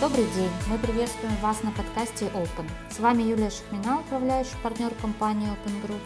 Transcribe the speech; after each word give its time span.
Добрый 0.00 0.26
день! 0.36 0.50
Мы 0.70 0.78
приветствуем 0.78 1.34
вас 1.42 1.64
на 1.64 1.72
подкасте 1.72 2.26
Open. 2.26 2.70
С 2.88 3.00
вами 3.00 3.22
Юлия 3.22 3.50
Шахмина, 3.50 3.98
управляющий 3.98 4.54
партнер 4.62 4.94
компании 5.02 5.48
Open 5.48 5.84
Group. 5.84 6.00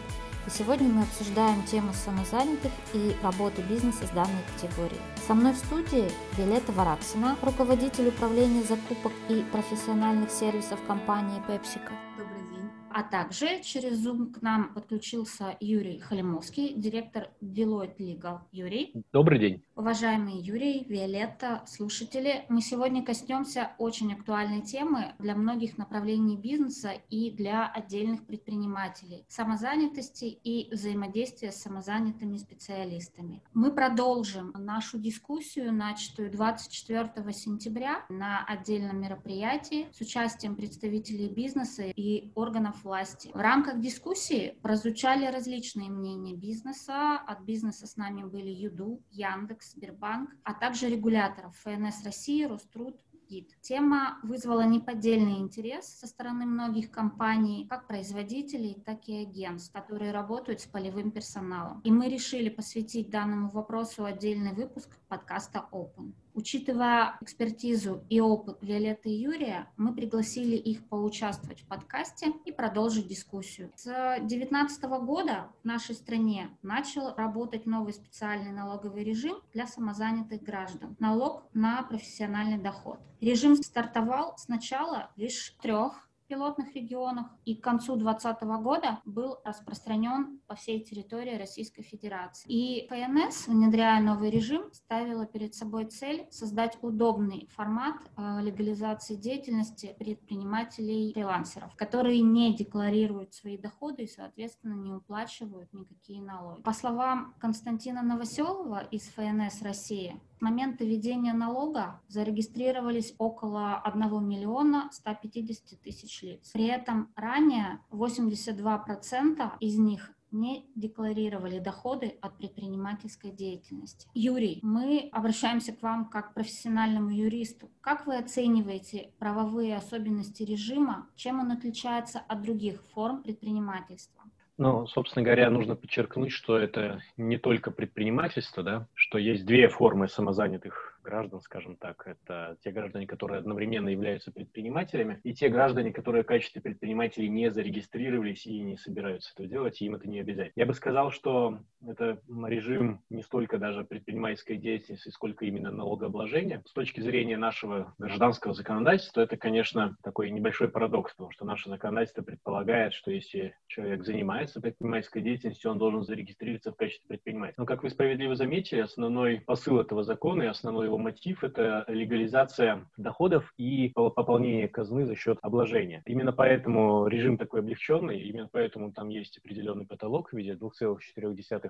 И 0.47 0.49
сегодня 0.49 0.89
мы 0.89 1.03
обсуждаем 1.03 1.61
тему 1.67 1.93
самозанятых 1.93 2.71
и 2.95 3.15
работы 3.21 3.61
бизнеса 3.61 4.07
с 4.07 4.09
данной 4.09 4.41
категорией. 4.55 4.99
Со 5.27 5.35
мной 5.35 5.53
в 5.53 5.57
студии 5.57 6.09
Виолетта 6.35 6.71
Вараксина, 6.71 7.37
руководитель 7.43 8.07
управления 8.07 8.63
закупок 8.63 9.13
и 9.29 9.43
профессиональных 9.51 10.31
сервисов 10.31 10.79
компании 10.87 11.39
PepsiCo. 11.47 11.93
Добрый 12.17 12.41
день. 12.49 12.71
А 12.95 13.03
также 13.03 13.61
через 13.61 14.03
Zoom 14.03 14.33
к 14.33 14.41
нам 14.41 14.73
подключился 14.73 15.55
Юрий 15.59 15.99
Халимовский, 15.99 16.73
директор 16.75 17.29
Deloitte 17.41 17.97
Legal. 17.97 18.39
Юрий. 18.51 18.91
Добрый 19.11 19.37
день. 19.37 19.63
Уважаемый 19.75 20.39
Юрий, 20.39 20.85
Виолетта, 20.87 21.63
слушатели, 21.65 22.45
мы 22.47 22.61
сегодня 22.61 23.03
коснемся 23.03 23.71
очень 23.79 24.13
актуальной 24.13 24.61
темы 24.61 25.15
для 25.17 25.35
многих 25.35 25.79
направлений 25.79 26.37
бизнеса 26.37 26.91
и 27.09 27.31
для 27.31 27.65
отдельных 27.65 28.23
предпринимателей– 28.27 29.25
самозанятости 29.29 30.25
и 30.25 30.71
взаимодействия 30.71 31.51
с 31.51 31.59
самозанятыми 31.63 32.37
специалистами. 32.37 33.41
Мы 33.55 33.71
продолжим 33.71 34.51
нашу 34.53 34.99
дискуссию, 34.99 35.73
начатую 35.73 36.29
24 36.31 37.33
сентября 37.33 38.05
на 38.09 38.45
отдельном 38.45 39.01
мероприятии 39.01 39.87
с 39.91 39.99
участием 40.01 40.55
представителей 40.55 41.29
бизнеса 41.29 41.85
и 41.85 42.31
органов 42.35 42.83
власти. 42.83 43.31
В 43.33 43.39
рамках 43.39 43.79
дискуссии 43.79 44.55
прозвучали 44.61 45.25
различные 45.25 45.89
мнения 45.89 46.35
бизнеса. 46.35 47.15
От 47.15 47.41
бизнеса 47.41 47.87
с 47.87 47.97
нами 47.97 48.21
были 48.23 48.51
Юду, 48.51 49.01
Яндекс, 49.09 49.62
Сбербанк, 49.63 50.29
а 50.43 50.53
также 50.53 50.89
регуляторов 50.89 51.55
ФНС 51.57 52.03
России, 52.03 52.43
Роструд, 52.45 52.95
ГИД. 53.29 53.61
Тема 53.61 54.19
вызвала 54.23 54.65
неподдельный 54.65 55.39
интерес 55.39 55.85
со 55.85 56.07
стороны 56.07 56.45
многих 56.45 56.91
компаний, 56.91 57.67
как 57.69 57.87
производителей, 57.87 58.81
так 58.85 59.07
и 59.07 59.23
агентств, 59.23 59.71
которые 59.71 60.11
работают 60.11 60.61
с 60.61 60.65
полевым 60.65 61.11
персоналом. 61.11 61.81
И 61.81 61.91
мы 61.91 62.09
решили 62.09 62.49
посвятить 62.49 63.09
данному 63.09 63.49
вопросу 63.49 64.05
отдельный 64.05 64.53
выпуск 64.53 64.89
подкаста 65.07 65.67
Open. 65.71 66.13
Учитывая 66.33 67.17
экспертизу 67.21 68.03
и 68.09 68.19
опыт 68.19 68.57
Виолетты 68.61 69.09
и 69.09 69.21
Юрия, 69.21 69.67
мы 69.77 69.93
пригласили 69.93 70.55
их 70.55 70.87
поучаствовать 70.87 71.61
в 71.61 71.67
подкасте 71.67 72.33
и 72.45 72.51
продолжить 72.51 73.07
дискуссию. 73.07 73.71
С 73.75 73.83
2019 73.83 74.83
года 75.05 75.51
в 75.61 75.65
нашей 75.65 75.93
стране 75.95 76.49
начал 76.63 77.13
работать 77.15 77.65
новый 77.65 77.93
специальный 77.93 78.51
налоговый 78.51 79.03
режим 79.03 79.37
для 79.53 79.67
самозанятых 79.67 80.41
граждан– 80.41 80.95
налог 80.99 81.43
на 81.53 81.83
профессиональный 81.83 82.57
доход. 82.57 82.99
Режим 83.21 83.55
стартовал 83.55 84.35
сначала 84.37 85.11
лишь 85.15 85.53
в 85.53 85.61
трех 85.61 86.09
пилотных 86.33 86.73
регионах 86.75 87.27
и 87.45 87.55
к 87.55 87.63
концу 87.63 87.95
2020 87.95 88.41
года 88.63 88.99
был 89.05 89.37
распространен 89.43 90.39
по 90.47 90.55
всей 90.55 90.83
территории 90.83 91.37
Российской 91.37 91.83
Федерации. 91.83 92.47
И 92.47 92.87
ФНС, 92.89 93.47
внедряя 93.47 94.01
новый 94.01 94.31
режим, 94.31 94.73
ставила 94.73 95.27
перед 95.27 95.53
собой 95.53 95.85
цель 95.85 96.25
создать 96.31 96.79
удобный 96.81 97.47
формат 97.55 97.97
э, 98.17 98.41
легализации 98.41 99.15
деятельности 99.15 99.95
предпринимателей-фрилансеров, 99.99 101.75
которые 101.75 102.21
не 102.21 102.55
декларируют 102.55 103.35
свои 103.35 103.57
доходы 103.59 104.03
и, 104.03 104.07
соответственно, 104.07 104.73
не 104.73 104.91
уплачивают 104.91 105.71
никакие 105.71 106.21
налоги. 106.21 106.63
По 106.63 106.73
словам 106.73 107.35
Константина 107.39 108.01
Новоселова 108.01 108.79
из 108.89 109.03
ФНС 109.09 109.61
России, 109.61 110.19
момента 110.43 110.83
введения 110.83 111.33
налога 111.33 112.01
зарегистрировались 112.07 113.15
около 113.17 113.77
1 113.81 114.27
миллиона 114.27 114.89
150 114.91 115.81
тысяч 115.81 116.21
лиц. 116.21 116.51
При 116.53 116.65
этом 116.65 117.11
ранее 117.15 117.79
82% 117.91 119.51
из 119.59 119.77
них 119.79 120.13
не 120.33 120.65
декларировали 120.75 121.59
доходы 121.59 122.17
от 122.21 122.37
предпринимательской 122.37 123.31
деятельности. 123.31 124.07
Юрий, 124.13 124.59
мы 124.63 125.09
обращаемся 125.11 125.73
к 125.73 125.81
вам 125.81 126.05
как 126.05 126.31
к 126.31 126.33
профессиональному 126.33 127.09
юристу. 127.09 127.69
Как 127.81 128.07
вы 128.07 128.17
оцениваете 128.17 129.13
правовые 129.19 129.77
особенности 129.77 130.43
режима? 130.43 131.07
Чем 131.15 131.39
он 131.39 131.51
отличается 131.51 132.19
от 132.19 132.41
других 132.41 132.81
форм 132.93 133.21
предпринимательства? 133.21 134.23
Ну, 134.57 134.85
собственно 134.85 135.23
говоря, 135.23 135.49
нужно 135.49 135.75
подчеркнуть, 135.75 136.31
что 136.31 136.57
это 136.57 137.01
не 137.17 137.37
только 137.37 137.71
предпринимательство, 137.71 138.61
да, 138.61 138.87
что 138.93 139.17
есть 139.17 139.45
две 139.45 139.67
формы 139.67 140.07
самозанятых 140.07 140.92
граждан, 141.03 141.41
скажем 141.41 141.75
так. 141.75 142.07
Это 142.07 142.57
те 142.63 142.71
граждане, 142.71 143.05
которые 143.05 143.39
одновременно 143.39 143.89
являются 143.89 144.31
предпринимателями, 144.31 145.19
и 145.23 145.33
те 145.33 145.49
граждане, 145.49 145.91
которые 145.91 146.23
в 146.23 146.27
качестве 146.27 146.61
предпринимателей 146.61 147.29
не 147.29 147.51
зарегистрировались 147.51 148.45
и 148.45 148.59
не 148.61 148.77
собираются 148.77 149.31
это 149.35 149.47
делать, 149.47 149.81
и 149.81 149.85
им 149.85 149.95
это 149.95 150.07
не 150.07 150.19
обязательно. 150.19 150.53
Я 150.55 150.65
бы 150.65 150.73
сказал, 150.73 151.11
что 151.11 151.59
это 151.85 152.21
режим 152.47 153.01
не 153.09 153.21
столько 153.21 153.57
даже 153.57 153.83
предпринимательской 153.83 154.57
деятельности, 154.57 155.09
сколько 155.09 155.45
именно 155.45 155.71
налогообложения. 155.71 156.63
С 156.65 156.73
точки 156.73 157.01
зрения 157.01 157.37
нашего 157.37 157.93
гражданского 157.97 158.53
законодательства, 158.53 159.21
это, 159.21 159.37
конечно, 159.37 159.97
такой 160.03 160.31
небольшой 160.31 160.69
парадокс, 160.69 161.13
потому 161.13 161.31
что 161.31 161.45
наше 161.45 161.69
законодательство 161.69 162.21
предполагает, 162.21 162.93
что 162.93 163.11
если 163.11 163.55
человек 163.67 164.05
занимается 164.05 164.61
предпринимательской 164.61 165.21
деятельностью, 165.21 165.71
он 165.71 165.77
должен 165.77 166.03
зарегистрироваться 166.03 166.71
в 166.71 166.75
качестве 166.75 167.07
предпринимателя. 167.07 167.55
Но, 167.57 167.65
как 167.65 167.83
вы 167.83 167.89
справедливо 167.89 168.35
заметили, 168.35 168.79
основной 168.79 169.41
посыл 169.41 169.79
этого 169.79 170.03
закона 170.03 170.43
и 170.43 170.47
основной 170.47 170.87
его 170.93 170.97
мотив– 171.01 171.43
это 171.45 171.85
легализация 171.87 172.85
доходов 172.97 173.51
и 173.57 173.89
пополнение 173.89 174.67
казны 174.67 175.05
за 175.05 175.15
счет 175.15 175.39
обложения. 175.41 176.03
Именно 176.05 176.31
поэтому 176.33 177.07
режим 177.07 177.37
такой 177.37 177.61
облегченный, 177.61 178.19
именно 178.21 178.49
поэтому 178.51 178.93
там 178.93 179.09
есть 179.09 179.39
определенный 179.39 179.87
потолок 179.87 180.29
в 180.29 180.37
виде 180.37 180.53
2,4 180.53 181.69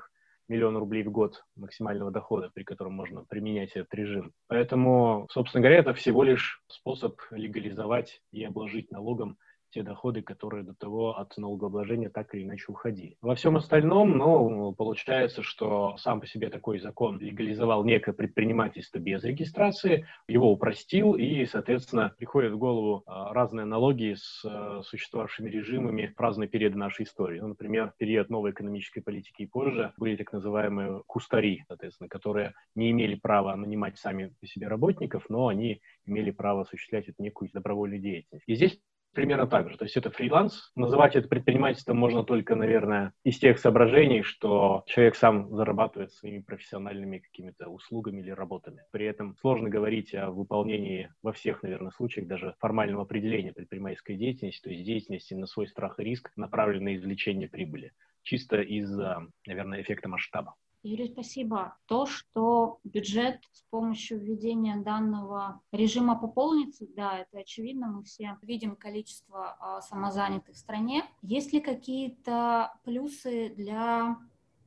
миллиона 0.49 0.79
рублей 0.79 1.03
в 1.03 1.11
год 1.11 1.45
максимального 1.55 2.11
дохода, 2.11 2.51
при 2.53 2.63
котором 2.63 2.93
можно 2.93 3.23
применять 3.23 3.71
этот 3.71 3.93
режим. 3.93 4.33
Поэтому, 4.47 5.27
собственно 5.31 5.61
говоря, 5.61 5.79
это 5.79 5.93
всего 5.93 6.23
лишь 6.23 6.61
способ 6.67 7.21
легализовать 7.31 8.21
и 8.31 8.43
обложить 8.43 8.91
налогом 8.91 9.37
те 9.73 9.83
доходы, 9.83 10.21
которые 10.21 10.63
до 10.63 10.73
того 10.73 11.17
от 11.17 11.35
налогообложения 11.37 12.09
так 12.09 12.33
или 12.35 12.43
иначе 12.43 12.65
уходили. 12.67 13.17
Во 13.21 13.35
всем 13.35 13.57
остальном, 13.57 14.17
ну, 14.17 14.73
получается, 14.73 15.41
что 15.41 15.97
сам 15.97 16.21
по 16.21 16.27
себе 16.27 16.49
такой 16.49 16.79
закон 16.79 17.19
легализовал 17.19 17.83
некое 17.83 18.13
предпринимательство 18.13 18.99
без 18.99 19.23
регистрации, 19.23 20.05
его 20.27 20.51
упростил, 20.51 21.15
и, 21.15 21.45
соответственно, 21.45 22.13
приходят 22.17 22.53
в 22.53 22.57
голову 22.57 23.03
а, 23.05 23.33
разные 23.33 23.63
аналогии 23.63 24.13
с 24.13 24.45
а, 24.45 24.81
существовавшими 24.83 25.49
режимами 25.49 26.13
в 26.15 26.19
разные 26.19 26.47
периоды 26.47 26.77
нашей 26.77 27.05
истории. 27.05 27.39
Ну, 27.39 27.49
например, 27.49 27.93
период 27.97 28.29
новой 28.29 28.51
экономической 28.51 29.01
политики 29.01 29.43
и 29.43 29.47
позже 29.47 29.93
были 29.97 30.15
так 30.15 30.31
называемые 30.33 31.01
кустари, 31.07 31.63
соответственно, 31.67 32.09
которые 32.09 32.53
не 32.75 32.91
имели 32.91 33.15
права 33.15 33.55
нанимать 33.55 33.97
сами 33.97 34.33
по 34.39 34.45
себе 34.45 34.67
работников, 34.67 35.25
но 35.29 35.47
они 35.47 35.81
имели 36.05 36.31
право 36.31 36.61
осуществлять 36.61 37.07
эту 37.07 37.23
некую 37.23 37.49
добровольную 37.51 37.99
деятельность. 37.99 38.43
И 38.47 38.55
здесь 38.55 38.79
примерно 39.13 39.47
так 39.47 39.69
же. 39.69 39.77
То 39.77 39.85
есть 39.85 39.97
это 39.97 40.09
фриланс. 40.09 40.71
Называть 40.75 41.15
это 41.15 41.27
предпринимательством 41.27 41.97
можно 41.97 42.23
только, 42.23 42.55
наверное, 42.55 43.13
из 43.23 43.39
тех 43.39 43.59
соображений, 43.59 44.23
что 44.23 44.83
человек 44.85 45.15
сам 45.15 45.49
зарабатывает 45.55 46.11
своими 46.11 46.41
профессиональными 46.41 47.19
какими-то 47.19 47.69
услугами 47.69 48.21
или 48.21 48.31
работами. 48.31 48.83
При 48.91 49.05
этом 49.05 49.35
сложно 49.41 49.69
говорить 49.69 50.13
о 50.13 50.31
выполнении 50.31 51.09
во 51.21 51.31
всех, 51.33 51.63
наверное, 51.63 51.91
случаях 51.91 52.27
даже 52.27 52.55
формального 52.59 53.03
определения 53.03 53.53
предпринимательской 53.53 54.15
деятельности, 54.15 54.63
то 54.63 54.69
есть 54.69 54.83
деятельности 54.83 55.33
на 55.33 55.47
свой 55.47 55.67
страх 55.67 55.99
и 55.99 56.03
риск, 56.03 56.31
направленной 56.35 56.83
на 56.83 56.95
извлечение 56.97 57.47
прибыли, 57.47 57.93
чисто 58.23 58.61
из-за, 58.61 59.25
наверное, 59.47 59.81
эффекта 59.81 60.09
масштаба. 60.09 60.55
Юрий, 60.83 61.07
спасибо. 61.07 61.77
То, 61.85 62.05
что 62.05 62.79
бюджет 62.83 63.39
с 63.53 63.61
помощью 63.69 64.19
введения 64.19 64.75
данного 64.75 65.61
режима 65.71 66.19
пополнится, 66.19 66.85
да, 66.89 67.19
это 67.19 67.39
очевидно, 67.39 67.87
мы 67.87 68.03
все 68.03 68.37
видим 68.41 68.75
количество 68.75 69.55
а, 69.59 69.81
самозанятых 69.81 70.55
в 70.55 70.59
стране. 70.59 71.05
Есть 71.21 71.53
ли 71.53 71.61
какие-то 71.61 72.73
плюсы 72.83 73.53
для 73.55 74.17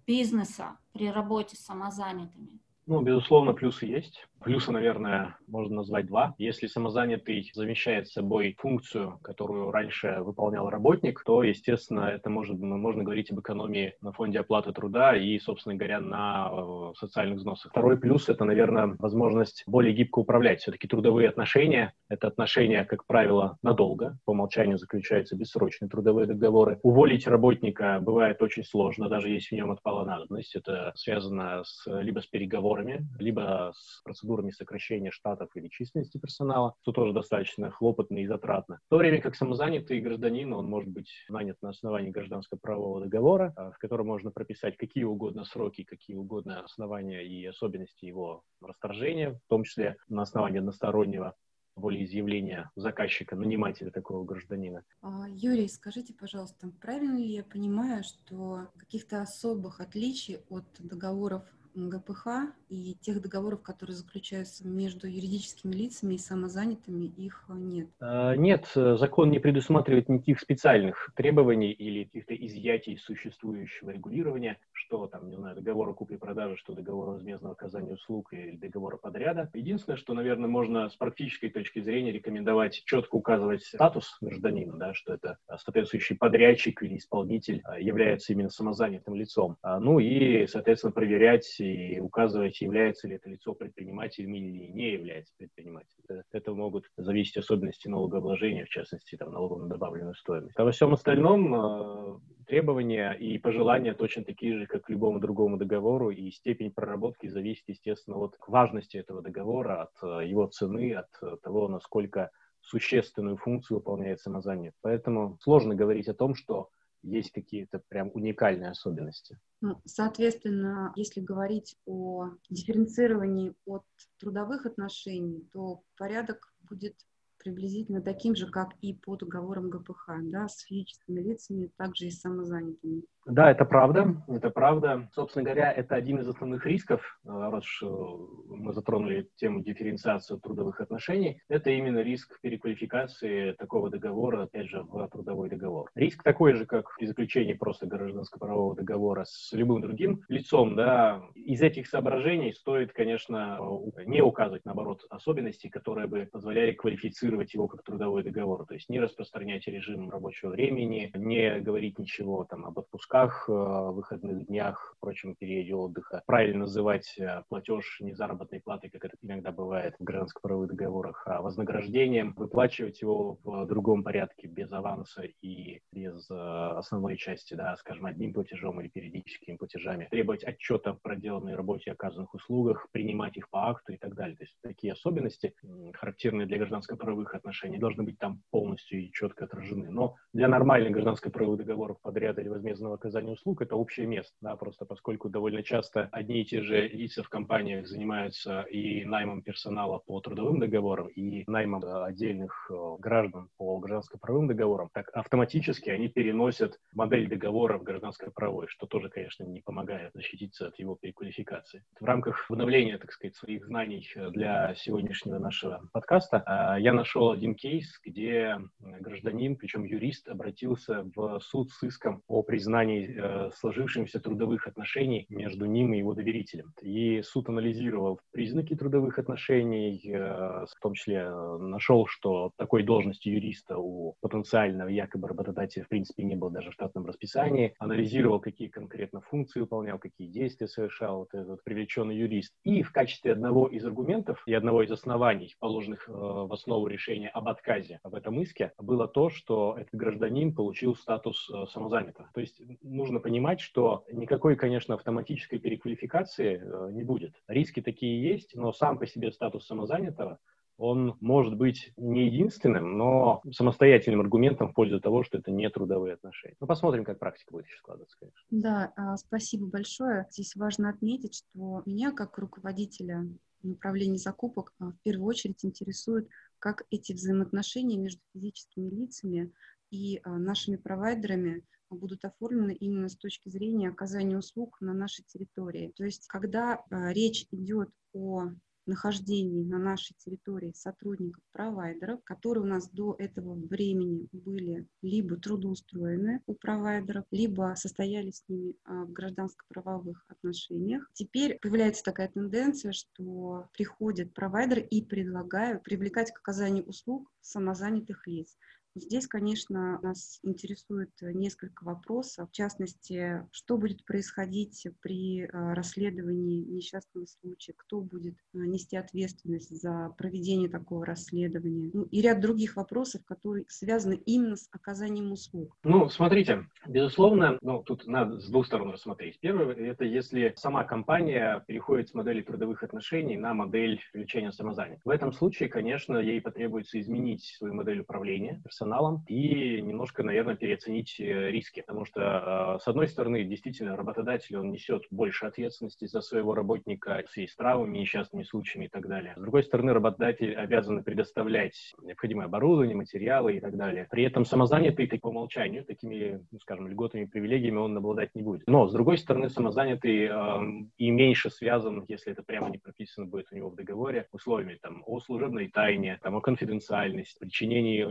бизнеса 0.06 0.78
при 0.92 1.10
работе 1.10 1.54
с 1.56 1.60
самозанятыми? 1.60 2.60
Ну, 2.86 3.00
безусловно, 3.00 3.52
плюсы 3.52 3.86
есть. 3.86 4.26
Плюсы, 4.44 4.70
наверное, 4.70 5.36
можно 5.48 5.76
назвать 5.76 6.06
два. 6.06 6.36
Если 6.38 6.68
самозанятый 6.68 7.50
замещает 7.52 8.06
собой 8.06 8.54
функцию, 8.60 9.18
которую 9.22 9.72
раньше 9.72 10.18
выполнял 10.20 10.70
работник, 10.70 11.20
то, 11.24 11.42
естественно, 11.42 12.02
это 12.02 12.30
может, 12.30 12.56
можно 12.60 13.02
говорить 13.02 13.32
об 13.32 13.40
экономии 13.40 13.94
на 14.00 14.12
фонде 14.12 14.38
оплаты 14.38 14.72
труда 14.72 15.16
и, 15.16 15.36
собственно 15.40 15.74
говоря, 15.74 15.98
на 15.98 16.48
э, 16.52 16.92
социальных 16.96 17.38
взносах. 17.38 17.72
Второй 17.72 17.98
плюс— 17.98 18.28
это, 18.28 18.44
наверное, 18.44 18.94
возможность 19.00 19.64
более 19.66 19.92
гибко 19.92 20.20
управлять. 20.20 20.60
Все-таки 20.60 20.86
трудовые 20.86 21.28
отношения— 21.28 21.92
это 22.08 22.28
отношения, 22.28 22.84
как 22.84 23.04
правило, 23.06 23.58
надолго. 23.62 24.16
По 24.26 24.30
умолчанию 24.30 24.78
заключаются 24.78 25.34
бессрочные 25.34 25.88
трудовые 25.88 26.26
договоры. 26.26 26.78
Уволить 26.84 27.26
работника 27.26 27.98
бывает 28.00 28.40
очень 28.42 28.62
сложно, 28.62 29.08
даже 29.08 29.28
если 29.28 29.56
в 29.56 29.58
нем 29.58 29.72
отпала 29.72 30.04
надобность. 30.04 30.54
Это 30.54 30.92
связано 30.94 31.64
с, 31.64 31.84
либо 32.00 32.20
с 32.20 32.26
переговорами 32.26 32.75
договорами, 32.76 33.06
либо 33.18 33.72
с 33.76 34.02
процедурами 34.02 34.50
сокращения 34.50 35.10
штатов 35.10 35.50
или 35.54 35.68
численности 35.68 36.18
персонала, 36.18 36.74
что 36.82 36.92
тоже 36.92 37.12
достаточно 37.12 37.70
хлопотно 37.70 38.18
и 38.18 38.26
затратно. 38.26 38.78
В 38.86 38.90
то 38.90 38.96
время 38.98 39.20
как 39.20 39.34
самозанятый 39.34 40.00
гражданин, 40.00 40.52
он 40.52 40.66
может 40.66 40.90
быть 40.90 41.10
нанят 41.28 41.56
на 41.62 41.70
основании 41.70 42.10
гражданско-правового 42.10 43.00
договора, 43.02 43.52
а, 43.56 43.70
в 43.70 43.78
котором 43.78 44.06
можно 44.06 44.30
прописать 44.30 44.76
какие 44.76 45.04
угодно 45.04 45.44
сроки, 45.44 45.84
какие 45.84 46.16
угодно 46.16 46.60
основания 46.60 47.26
и 47.26 47.44
особенности 47.46 48.06
его 48.06 48.42
расторжения, 48.60 49.32
в 49.32 49.48
том 49.48 49.64
числе 49.64 49.96
на 50.08 50.22
основании 50.22 50.58
одностороннего 50.58 51.34
волеизъявления 51.76 52.70
заказчика, 52.74 53.36
нанимателя 53.36 53.90
такого 53.90 54.24
гражданина. 54.24 54.82
А, 55.02 55.26
Юрий, 55.28 55.68
скажите, 55.68 56.14
пожалуйста, 56.14 56.70
правильно 56.80 57.18
ли 57.18 57.34
я 57.34 57.44
понимаю, 57.44 58.02
что 58.02 58.68
каких-то 58.78 59.20
особых 59.20 59.80
отличий 59.80 60.38
от 60.48 60.64
договоров 60.78 61.42
ГПХ 61.76 62.52
и 62.68 62.94
тех 63.00 63.20
договоров, 63.20 63.62
которые 63.62 63.96
заключаются 63.96 64.66
между 64.66 65.06
юридическими 65.06 65.72
лицами 65.72 66.14
и 66.14 66.18
самозанятыми, 66.18 67.04
их 67.04 67.44
нет? 67.48 67.88
А, 68.00 68.34
нет, 68.34 68.70
закон 68.74 69.30
не 69.30 69.38
предусматривает 69.38 70.08
никаких 70.08 70.40
специальных 70.40 71.10
требований 71.14 71.72
или 71.72 72.04
каких-то 72.04 72.34
изъятий 72.34 72.96
существующего 72.96 73.90
регулирования, 73.90 74.58
что 74.72 75.06
там, 75.06 75.28
не 75.28 75.36
знаю, 75.36 75.56
договор 75.56 75.90
о 75.90 75.94
купли-продаже, 75.94 76.56
что 76.56 76.72
договор 76.72 77.10
о 77.10 77.12
возмездном 77.12 77.52
оказании 77.52 77.92
услуг 77.92 78.32
или 78.32 78.56
договор 78.56 78.98
подряда. 78.98 79.50
Единственное, 79.54 79.96
что, 79.96 80.14
наверное, 80.14 80.48
можно 80.48 80.88
с 80.88 80.96
практической 80.96 81.48
точки 81.48 81.80
зрения 81.80 82.12
рекомендовать 82.12 82.82
четко 82.84 83.16
указывать 83.16 83.64
статус 83.64 84.16
гражданина, 84.20 84.78
да, 84.78 84.94
что 84.94 85.14
это 85.14 85.38
соответствующий 85.58 86.16
подрядчик 86.16 86.82
или 86.82 86.96
исполнитель 86.96 87.60
а, 87.64 87.78
является 87.78 88.32
именно 88.32 88.50
самозанятым 88.50 89.14
лицом. 89.14 89.56
А, 89.62 89.80
ну 89.80 89.98
и, 89.98 90.46
соответственно, 90.46 90.92
проверять 90.92 91.60
и 91.66 92.00
указывать, 92.00 92.60
является 92.60 93.08
ли 93.08 93.16
это 93.16 93.28
лицо 93.28 93.54
предпринимателем 93.54 94.34
или 94.34 94.68
не 94.72 94.92
является 94.92 95.32
предпринимателем. 95.36 96.04
От 96.08 96.34
этого 96.34 96.54
могут 96.54 96.90
зависеть 96.96 97.36
особенности 97.36 97.88
налогообложения, 97.88 98.64
в 98.64 98.68
частности, 98.68 99.16
там, 99.16 99.32
налогом 99.32 99.62
на 99.62 99.68
добавленную 99.68 100.14
стоимость. 100.14 100.58
А 100.58 100.64
во 100.64 100.72
всем 100.72 100.92
остальном 100.92 101.54
э, 101.54 102.18
требования 102.46 103.12
и 103.12 103.38
пожелания 103.38 103.94
точно 103.94 104.24
такие 104.24 104.58
же, 104.58 104.66
как 104.66 104.84
к 104.84 104.90
любому 104.90 105.20
другому 105.20 105.56
договору, 105.56 106.10
и 106.10 106.30
степень 106.30 106.70
проработки 106.70 107.26
зависит, 107.26 107.64
естественно, 107.68 108.16
от 108.18 108.36
важности 108.46 108.96
этого 108.96 109.22
договора, 109.22 109.82
от 109.82 110.22
э, 110.22 110.26
его 110.26 110.46
цены, 110.46 110.94
от 110.94 111.42
того, 111.42 111.68
насколько 111.68 112.30
существенную 112.60 113.36
функцию 113.36 113.78
выполняет 113.78 114.20
самозанят. 114.20 114.74
Поэтому 114.82 115.38
сложно 115.40 115.74
говорить 115.74 116.08
о 116.08 116.14
том, 116.14 116.34
что 116.34 116.68
есть 117.06 117.30
какие-то 117.32 117.82
прям 117.88 118.10
уникальные 118.14 118.70
особенности. 118.70 119.38
Ну, 119.60 119.80
соответственно, 119.84 120.92
если 120.96 121.20
говорить 121.20 121.76
о 121.86 122.30
дифференцировании 122.50 123.54
от 123.64 123.84
трудовых 124.18 124.66
отношений, 124.66 125.48
то 125.52 125.82
порядок 125.96 126.54
будет 126.68 126.94
приблизительно 127.38 128.02
таким 128.02 128.34
же, 128.34 128.50
как 128.50 128.74
и 128.80 128.94
по 128.94 129.16
договорам 129.16 129.70
ГПХ, 129.70 130.10
да, 130.22 130.48
с 130.48 130.60
физическими 130.60 131.20
лицами, 131.20 131.70
также 131.76 132.06
и 132.06 132.10
с 132.10 132.20
самозанятыми. 132.20 133.04
Да, 133.26 133.50
это 133.50 133.64
правда, 133.64 134.22
это 134.28 134.50
правда. 134.50 135.08
Собственно 135.12 135.44
говоря, 135.44 135.72
это 135.72 135.96
один 135.96 136.20
из 136.20 136.28
основных 136.28 136.64
рисков, 136.64 137.00
э, 137.24 137.28
раз 137.28 137.64
мы 137.82 138.72
затронули 138.72 139.28
тему 139.34 139.62
дифференциации 139.62 140.36
трудовых 140.36 140.80
отношений, 140.80 141.42
это 141.48 141.70
именно 141.70 141.98
риск 141.98 142.40
переквалификации 142.40 143.50
такого 143.52 143.90
договора, 143.90 144.44
опять 144.44 144.68
же, 144.68 144.80
в 144.82 145.08
трудовой 145.08 145.48
договор. 145.48 145.90
Риск 145.96 146.22
такой 146.22 146.54
же, 146.54 146.66
как 146.66 146.96
при 146.96 147.06
заключении 147.06 147.54
просто 147.54 147.86
гражданско-правового 147.86 148.76
договора 148.76 149.24
с 149.24 149.52
любым 149.52 149.82
другим 149.82 150.22
лицом, 150.28 150.76
да, 150.76 151.20
из 151.34 151.62
этих 151.62 151.88
соображений 151.88 152.52
стоит, 152.52 152.92
конечно, 152.92 153.58
не 154.04 154.22
указывать, 154.22 154.64
наоборот, 154.64 155.04
особенности, 155.10 155.66
которые 155.66 156.06
бы 156.06 156.28
позволяли 156.30 156.70
квалифицировать 156.70 157.54
его 157.54 157.66
как 157.66 157.82
трудовой 157.82 158.22
договор, 158.22 158.66
то 158.66 158.74
есть 158.74 158.88
не 158.88 159.00
распространять 159.00 159.66
режим 159.66 160.10
рабочего 160.10 160.50
времени, 160.50 161.10
не 161.16 161.58
говорить 161.58 161.98
ничего 161.98 162.44
там 162.44 162.64
об 162.64 162.78
отпусках, 162.78 163.15
отпусках, 163.16 163.48
э, 163.48 163.52
выходных 163.52 164.46
днях, 164.46 164.94
прочем 165.00 165.34
периоде 165.34 165.74
отдыха. 165.74 166.22
Правильно 166.26 166.60
называть 166.60 167.14
э, 167.18 167.42
платеж 167.48 167.98
не 168.00 168.12
заработной 168.12 168.60
платой, 168.60 168.90
как 168.90 169.04
это 169.04 169.16
иногда 169.22 169.52
бывает 169.52 169.94
в 169.98 170.04
гражданско-правовых 170.04 170.68
договорах, 170.68 171.22
а 171.26 171.42
вознаграждением, 171.42 172.34
выплачивать 172.36 173.00
его 173.00 173.38
в 173.44 173.66
другом 173.66 174.02
порядке, 174.02 174.46
без 174.48 174.70
аванса 174.72 175.22
и 175.42 175.80
без 175.92 176.28
э, 176.30 176.34
основной 176.34 177.16
части, 177.16 177.54
да, 177.54 177.76
скажем, 177.76 178.06
одним 178.06 178.32
платежом 178.32 178.80
или 178.80 178.88
периодическими 178.88 179.56
платежами, 179.56 180.08
требовать 180.10 180.44
отчета 180.44 180.90
о 180.90 180.94
проделанной 180.94 181.54
работе 181.54 181.90
и 181.90 181.92
оказанных 181.92 182.34
услугах, 182.34 182.88
принимать 182.92 183.36
их 183.36 183.48
по 183.50 183.70
акту 183.70 183.92
и 183.92 183.96
так 183.96 184.14
далее. 184.14 184.36
То 184.36 184.44
есть 184.44 184.56
такие 184.62 184.92
особенности, 184.92 185.54
характерные 185.94 186.46
для 186.46 186.58
гражданско-правовых 186.58 187.34
отношений, 187.34 187.78
должны 187.78 188.02
быть 188.02 188.18
там 188.18 188.42
полностью 188.50 189.00
и 189.00 189.12
четко 189.12 189.44
отражены. 189.44 189.90
Но 189.90 190.16
для 190.32 190.48
нормальных 190.48 190.92
гражданско-правовых 190.92 191.58
договоров 191.58 192.00
подряда 192.02 192.40
или 192.40 192.48
возмездного 192.48 192.96
оказания 193.06 193.32
услуг, 193.32 193.62
это 193.62 193.76
общее 193.76 194.06
место, 194.06 194.34
да, 194.40 194.56
просто 194.56 194.84
поскольку 194.84 195.28
довольно 195.28 195.62
часто 195.62 196.08
одни 196.10 196.42
и 196.42 196.44
те 196.44 196.60
же 196.60 196.88
лица 196.88 197.22
в 197.22 197.28
компаниях 197.28 197.86
занимаются 197.86 198.62
и 198.62 199.04
наймом 199.04 199.42
персонала 199.42 199.98
по 199.98 200.20
трудовым 200.20 200.58
договорам, 200.58 201.06
и 201.06 201.44
наймом 201.48 201.84
отдельных 201.84 202.68
э, 202.70 202.96
граждан 202.98 203.48
по 203.56 203.78
гражданско-правовым 203.78 204.48
договорам, 204.48 204.90
так 204.92 205.10
автоматически 205.14 205.88
они 205.90 206.08
переносят 206.08 206.80
модель 206.92 207.28
договора 207.28 207.78
в 207.78 207.84
гражданско-правовой, 207.84 208.66
что 208.68 208.86
тоже, 208.86 209.08
конечно, 209.08 209.44
не 209.44 209.60
помогает 209.60 210.12
защититься 210.14 210.68
от 210.68 210.78
его 210.78 210.96
переквалификации. 210.96 211.84
В 212.00 212.04
рамках 212.04 212.50
обновления, 212.50 212.98
так 212.98 213.12
сказать, 213.12 213.36
своих 213.36 213.66
знаний 213.66 214.04
для 214.30 214.74
сегодняшнего 214.74 215.38
нашего 215.38 215.88
подкаста 215.92 216.42
э, 216.76 216.80
я 216.82 216.92
нашел 216.92 217.30
один 217.30 217.54
кейс, 217.54 218.00
где 218.04 218.58
гражданин, 218.80 219.56
причем 219.56 219.84
юрист, 219.84 220.28
обратился 220.28 221.08
в 221.14 221.38
суд 221.40 221.70
с 221.70 221.82
иском 221.84 222.22
о 222.26 222.42
признании 222.42 222.95
э, 223.04 223.50
сложившихся 223.54 224.20
трудовых 224.20 224.66
отношений 224.66 225.26
между 225.28 225.66
ним 225.66 225.94
и 225.94 225.98
его 225.98 226.14
доверителем. 226.14 226.72
И 226.82 227.22
суд 227.22 227.48
анализировал 227.48 228.20
признаки 228.32 228.74
трудовых 228.74 229.18
отношений, 229.18 230.00
э, 230.04 230.66
в 230.66 230.80
том 230.80 230.94
числе 230.94 231.26
э, 231.26 231.58
нашел, 231.58 232.06
что 232.06 232.52
такой 232.56 232.82
должности 232.82 233.28
юриста 233.28 233.78
у 233.78 234.14
потенциального 234.20 234.88
якобы 234.88 235.28
работодателя 235.28 235.84
в 235.84 235.88
принципе 235.88 236.24
не 236.24 236.36
было 236.36 236.50
даже 236.50 236.70
в 236.70 236.74
штатном 236.74 237.06
расписании, 237.06 237.74
анализировал, 237.78 238.40
какие 238.40 238.68
конкретно 238.68 239.20
функции 239.20 239.60
выполнял, 239.60 239.98
какие 239.98 240.28
действия 240.28 240.68
совершал 240.68 241.18
вот 241.20 241.34
этот 241.34 241.62
привлеченный 241.64 242.16
юрист. 242.16 242.54
И 242.64 242.82
в 242.82 242.92
качестве 242.92 243.32
одного 243.32 243.68
из 243.68 243.84
аргументов 243.84 244.42
и 244.46 244.54
одного 244.54 244.82
из 244.82 244.90
оснований, 244.90 245.54
положенных 245.58 246.08
в 246.08 246.52
основу 246.52 246.86
решения 246.86 247.28
об 247.28 247.48
отказе 247.48 248.00
в 248.02 248.14
этом 248.14 248.40
иске, 248.40 248.72
было 248.78 249.08
то, 249.08 249.30
что 249.30 249.76
этот 249.78 249.94
гражданин 249.94 250.54
получил 250.54 250.94
статус 250.94 251.50
самозанятого. 251.72 252.28
То 252.34 252.40
есть 252.40 252.60
нужно 252.86 253.20
понимать, 253.20 253.60
что 253.60 254.04
никакой, 254.12 254.56
конечно, 254.56 254.94
автоматической 254.94 255.58
переквалификации 255.58 256.60
э, 256.62 256.90
не 256.92 257.02
будет. 257.02 257.34
Риски 257.48 257.82
такие 257.82 258.22
есть, 258.22 258.54
но 258.54 258.72
сам 258.72 258.98
по 258.98 259.06
себе 259.06 259.32
статус 259.32 259.66
самозанятого 259.66 260.38
он 260.78 261.16
может 261.20 261.56
быть 261.56 261.92
не 261.96 262.26
единственным, 262.26 262.98
но 262.98 263.42
самостоятельным 263.50 264.20
аргументом 264.20 264.68
в 264.68 264.74
пользу 264.74 265.00
того, 265.00 265.22
что 265.22 265.38
это 265.38 265.50
не 265.50 265.68
трудовые 265.70 266.14
отношения. 266.14 266.56
Ну, 266.60 266.66
посмотрим, 266.66 267.04
как 267.04 267.18
практика 267.18 267.52
будет 267.52 267.66
еще 267.66 267.78
складываться, 267.78 268.16
конечно. 268.18 268.40
Да, 268.50 268.92
а, 268.96 269.16
спасибо 269.16 269.66
большое. 269.66 270.26
Здесь 270.30 270.54
важно 270.54 270.90
отметить, 270.90 271.34
что 271.34 271.82
меня, 271.86 272.12
как 272.12 272.38
руководителя 272.38 273.26
направления 273.62 274.18
закупок, 274.18 274.74
а, 274.78 274.90
в 274.90 274.98
первую 275.02 275.26
очередь 275.26 275.64
интересует, 275.64 276.28
как 276.58 276.84
эти 276.90 277.12
взаимоотношения 277.12 277.96
между 277.96 278.20
физическими 278.34 278.90
лицами 278.90 279.52
и 279.90 280.20
а, 280.24 280.36
нашими 280.36 280.76
провайдерами 280.76 281.64
будут 281.90 282.24
оформлены 282.24 282.74
именно 282.74 283.08
с 283.08 283.16
точки 283.16 283.48
зрения 283.48 283.88
оказания 283.88 284.38
услуг 284.38 284.76
на 284.80 284.94
нашей 284.94 285.24
территории. 285.24 285.92
То 285.96 286.04
есть, 286.04 286.26
когда 286.26 286.82
э, 286.90 287.12
речь 287.12 287.46
идет 287.50 287.90
о 288.12 288.50
нахождении 288.86 289.64
на 289.64 289.78
нашей 289.78 290.14
территории 290.14 290.72
сотрудников 290.74 291.42
провайдеров, 291.52 292.22
которые 292.24 292.64
у 292.64 292.66
нас 292.66 292.88
до 292.88 293.14
этого 293.18 293.54
времени 293.54 294.28
были 294.32 294.86
либо 295.02 295.36
трудоустроены 295.36 296.42
у 296.46 296.54
провайдеров, 296.54 297.24
либо 297.30 297.74
состояли 297.76 298.30
с 298.30 298.44
ними 298.48 298.74
а, 298.84 299.04
в 299.04 299.12
гражданско-правовых 299.12 300.24
отношениях. 300.28 301.08
Теперь 301.12 301.58
появляется 301.58 302.04
такая 302.04 302.28
тенденция, 302.28 302.92
что 302.92 303.68
приходят 303.74 304.32
провайдеры 304.32 304.82
и 304.82 305.04
предлагают 305.04 305.82
привлекать 305.82 306.32
к 306.32 306.38
оказанию 306.38 306.84
услуг 306.84 307.30
самозанятых 307.40 308.26
лиц. 308.26 308.56
Здесь, 308.96 309.26
конечно, 309.26 310.00
нас 310.00 310.40
интересует 310.42 311.10
несколько 311.20 311.84
вопросов. 311.84 312.48
В 312.48 312.52
частности, 312.52 313.46
что 313.52 313.76
будет 313.76 314.02
происходить 314.06 314.86
при 315.02 315.42
э, 315.42 315.48
расследовании 315.74 316.64
несчастного 316.64 317.26
случая, 317.26 317.74
кто 317.76 318.00
будет 318.00 318.36
э, 318.54 318.58
нести 318.58 318.96
ответственность 318.96 319.82
за 319.82 320.14
проведение 320.16 320.70
такого 320.70 321.04
расследования, 321.04 321.90
ну, 321.92 322.04
и 322.04 322.22
ряд 322.22 322.40
других 322.40 322.76
вопросов, 322.76 323.22
которые 323.26 323.66
связаны 323.68 324.14
именно 324.24 324.56
с 324.56 324.66
оказанием 324.72 325.30
услуг. 325.30 325.76
Ну, 325.84 326.08
смотрите, 326.08 326.66
безусловно, 326.86 327.58
ну, 327.60 327.82
тут 327.82 328.06
надо 328.06 328.40
с 328.40 328.48
двух 328.48 328.66
сторон 328.66 328.92
рассмотреть. 328.92 329.38
Первое, 329.40 329.74
это 329.74 330.04
если 330.04 330.54
сама 330.56 330.84
компания 330.84 331.62
переходит 331.68 332.08
с 332.08 332.14
модели 332.14 332.40
трудовых 332.40 332.82
отношений 332.82 333.36
на 333.36 333.52
модель 333.52 334.00
привлечения 334.10 334.52
самозанятых. 334.52 335.04
В 335.04 335.10
этом 335.10 335.32
случае, 335.32 335.68
конечно, 335.68 336.16
ей 336.16 336.40
потребуется 336.40 336.98
изменить 336.98 337.44
свою 337.58 337.74
модель 337.74 338.00
управления 338.00 338.58
персоналом, 338.64 338.85
персоналом 338.86 339.24
и 339.28 339.80
немножко, 339.82 340.22
наверное, 340.22 340.54
переоценить 340.54 341.16
э, 341.18 341.50
риски. 341.50 341.80
Потому 341.80 342.04
что, 342.04 342.76
э, 342.76 342.82
с 342.82 342.86
одной 342.86 343.08
стороны, 343.08 343.44
действительно, 343.44 343.96
работодатель, 343.96 344.56
он 344.56 344.70
несет 344.70 345.02
больше 345.10 345.46
ответственности 345.46 346.06
за 346.06 346.20
своего 346.20 346.54
работника 346.54 347.22
в 347.26 347.30
связи 347.30 347.48
с 347.48 347.56
травмами, 347.56 347.98
несчастными 347.98 348.44
случаями 348.44 348.86
и 348.86 348.88
так 348.88 349.08
далее. 349.08 349.34
С 349.36 349.40
другой 349.40 349.64
стороны, 349.64 349.92
работодатель 349.92 350.54
обязан 350.54 351.02
предоставлять 351.02 351.94
необходимое 352.02 352.46
оборудование, 352.46 352.96
материалы 352.96 353.56
и 353.56 353.60
так 353.60 353.76
далее. 353.76 354.06
При 354.10 354.24
этом 354.24 354.44
самозанятый 354.44 355.06
по 355.18 355.28
умолчанию 355.28 355.84
такими, 355.84 356.44
ну, 356.50 356.58
скажем, 356.60 356.88
льготами, 356.88 357.24
привилегиями 357.24 357.78
он 357.78 357.96
обладать 357.96 358.34
не 358.34 358.42
будет. 358.42 358.66
Но, 358.66 358.86
с 358.86 358.92
другой 358.92 359.18
стороны, 359.18 359.48
самозанятый 359.48 360.28
э, 360.30 360.86
и 360.98 361.10
меньше 361.10 361.50
связан, 361.50 362.04
если 362.08 362.32
это 362.32 362.42
прямо 362.42 362.70
не 362.70 362.78
прописано 362.78 363.26
будет 363.26 363.46
у 363.50 363.56
него 363.56 363.70
в 363.70 363.74
договоре, 363.74 364.28
условиями 364.32 364.78
там, 364.80 365.02
о 365.06 365.20
служебной 365.20 365.68
тайне, 365.68 366.18
там, 366.22 366.36
о 366.36 366.40
конфиденциальности, 366.40 367.38
причинении 367.38 368.04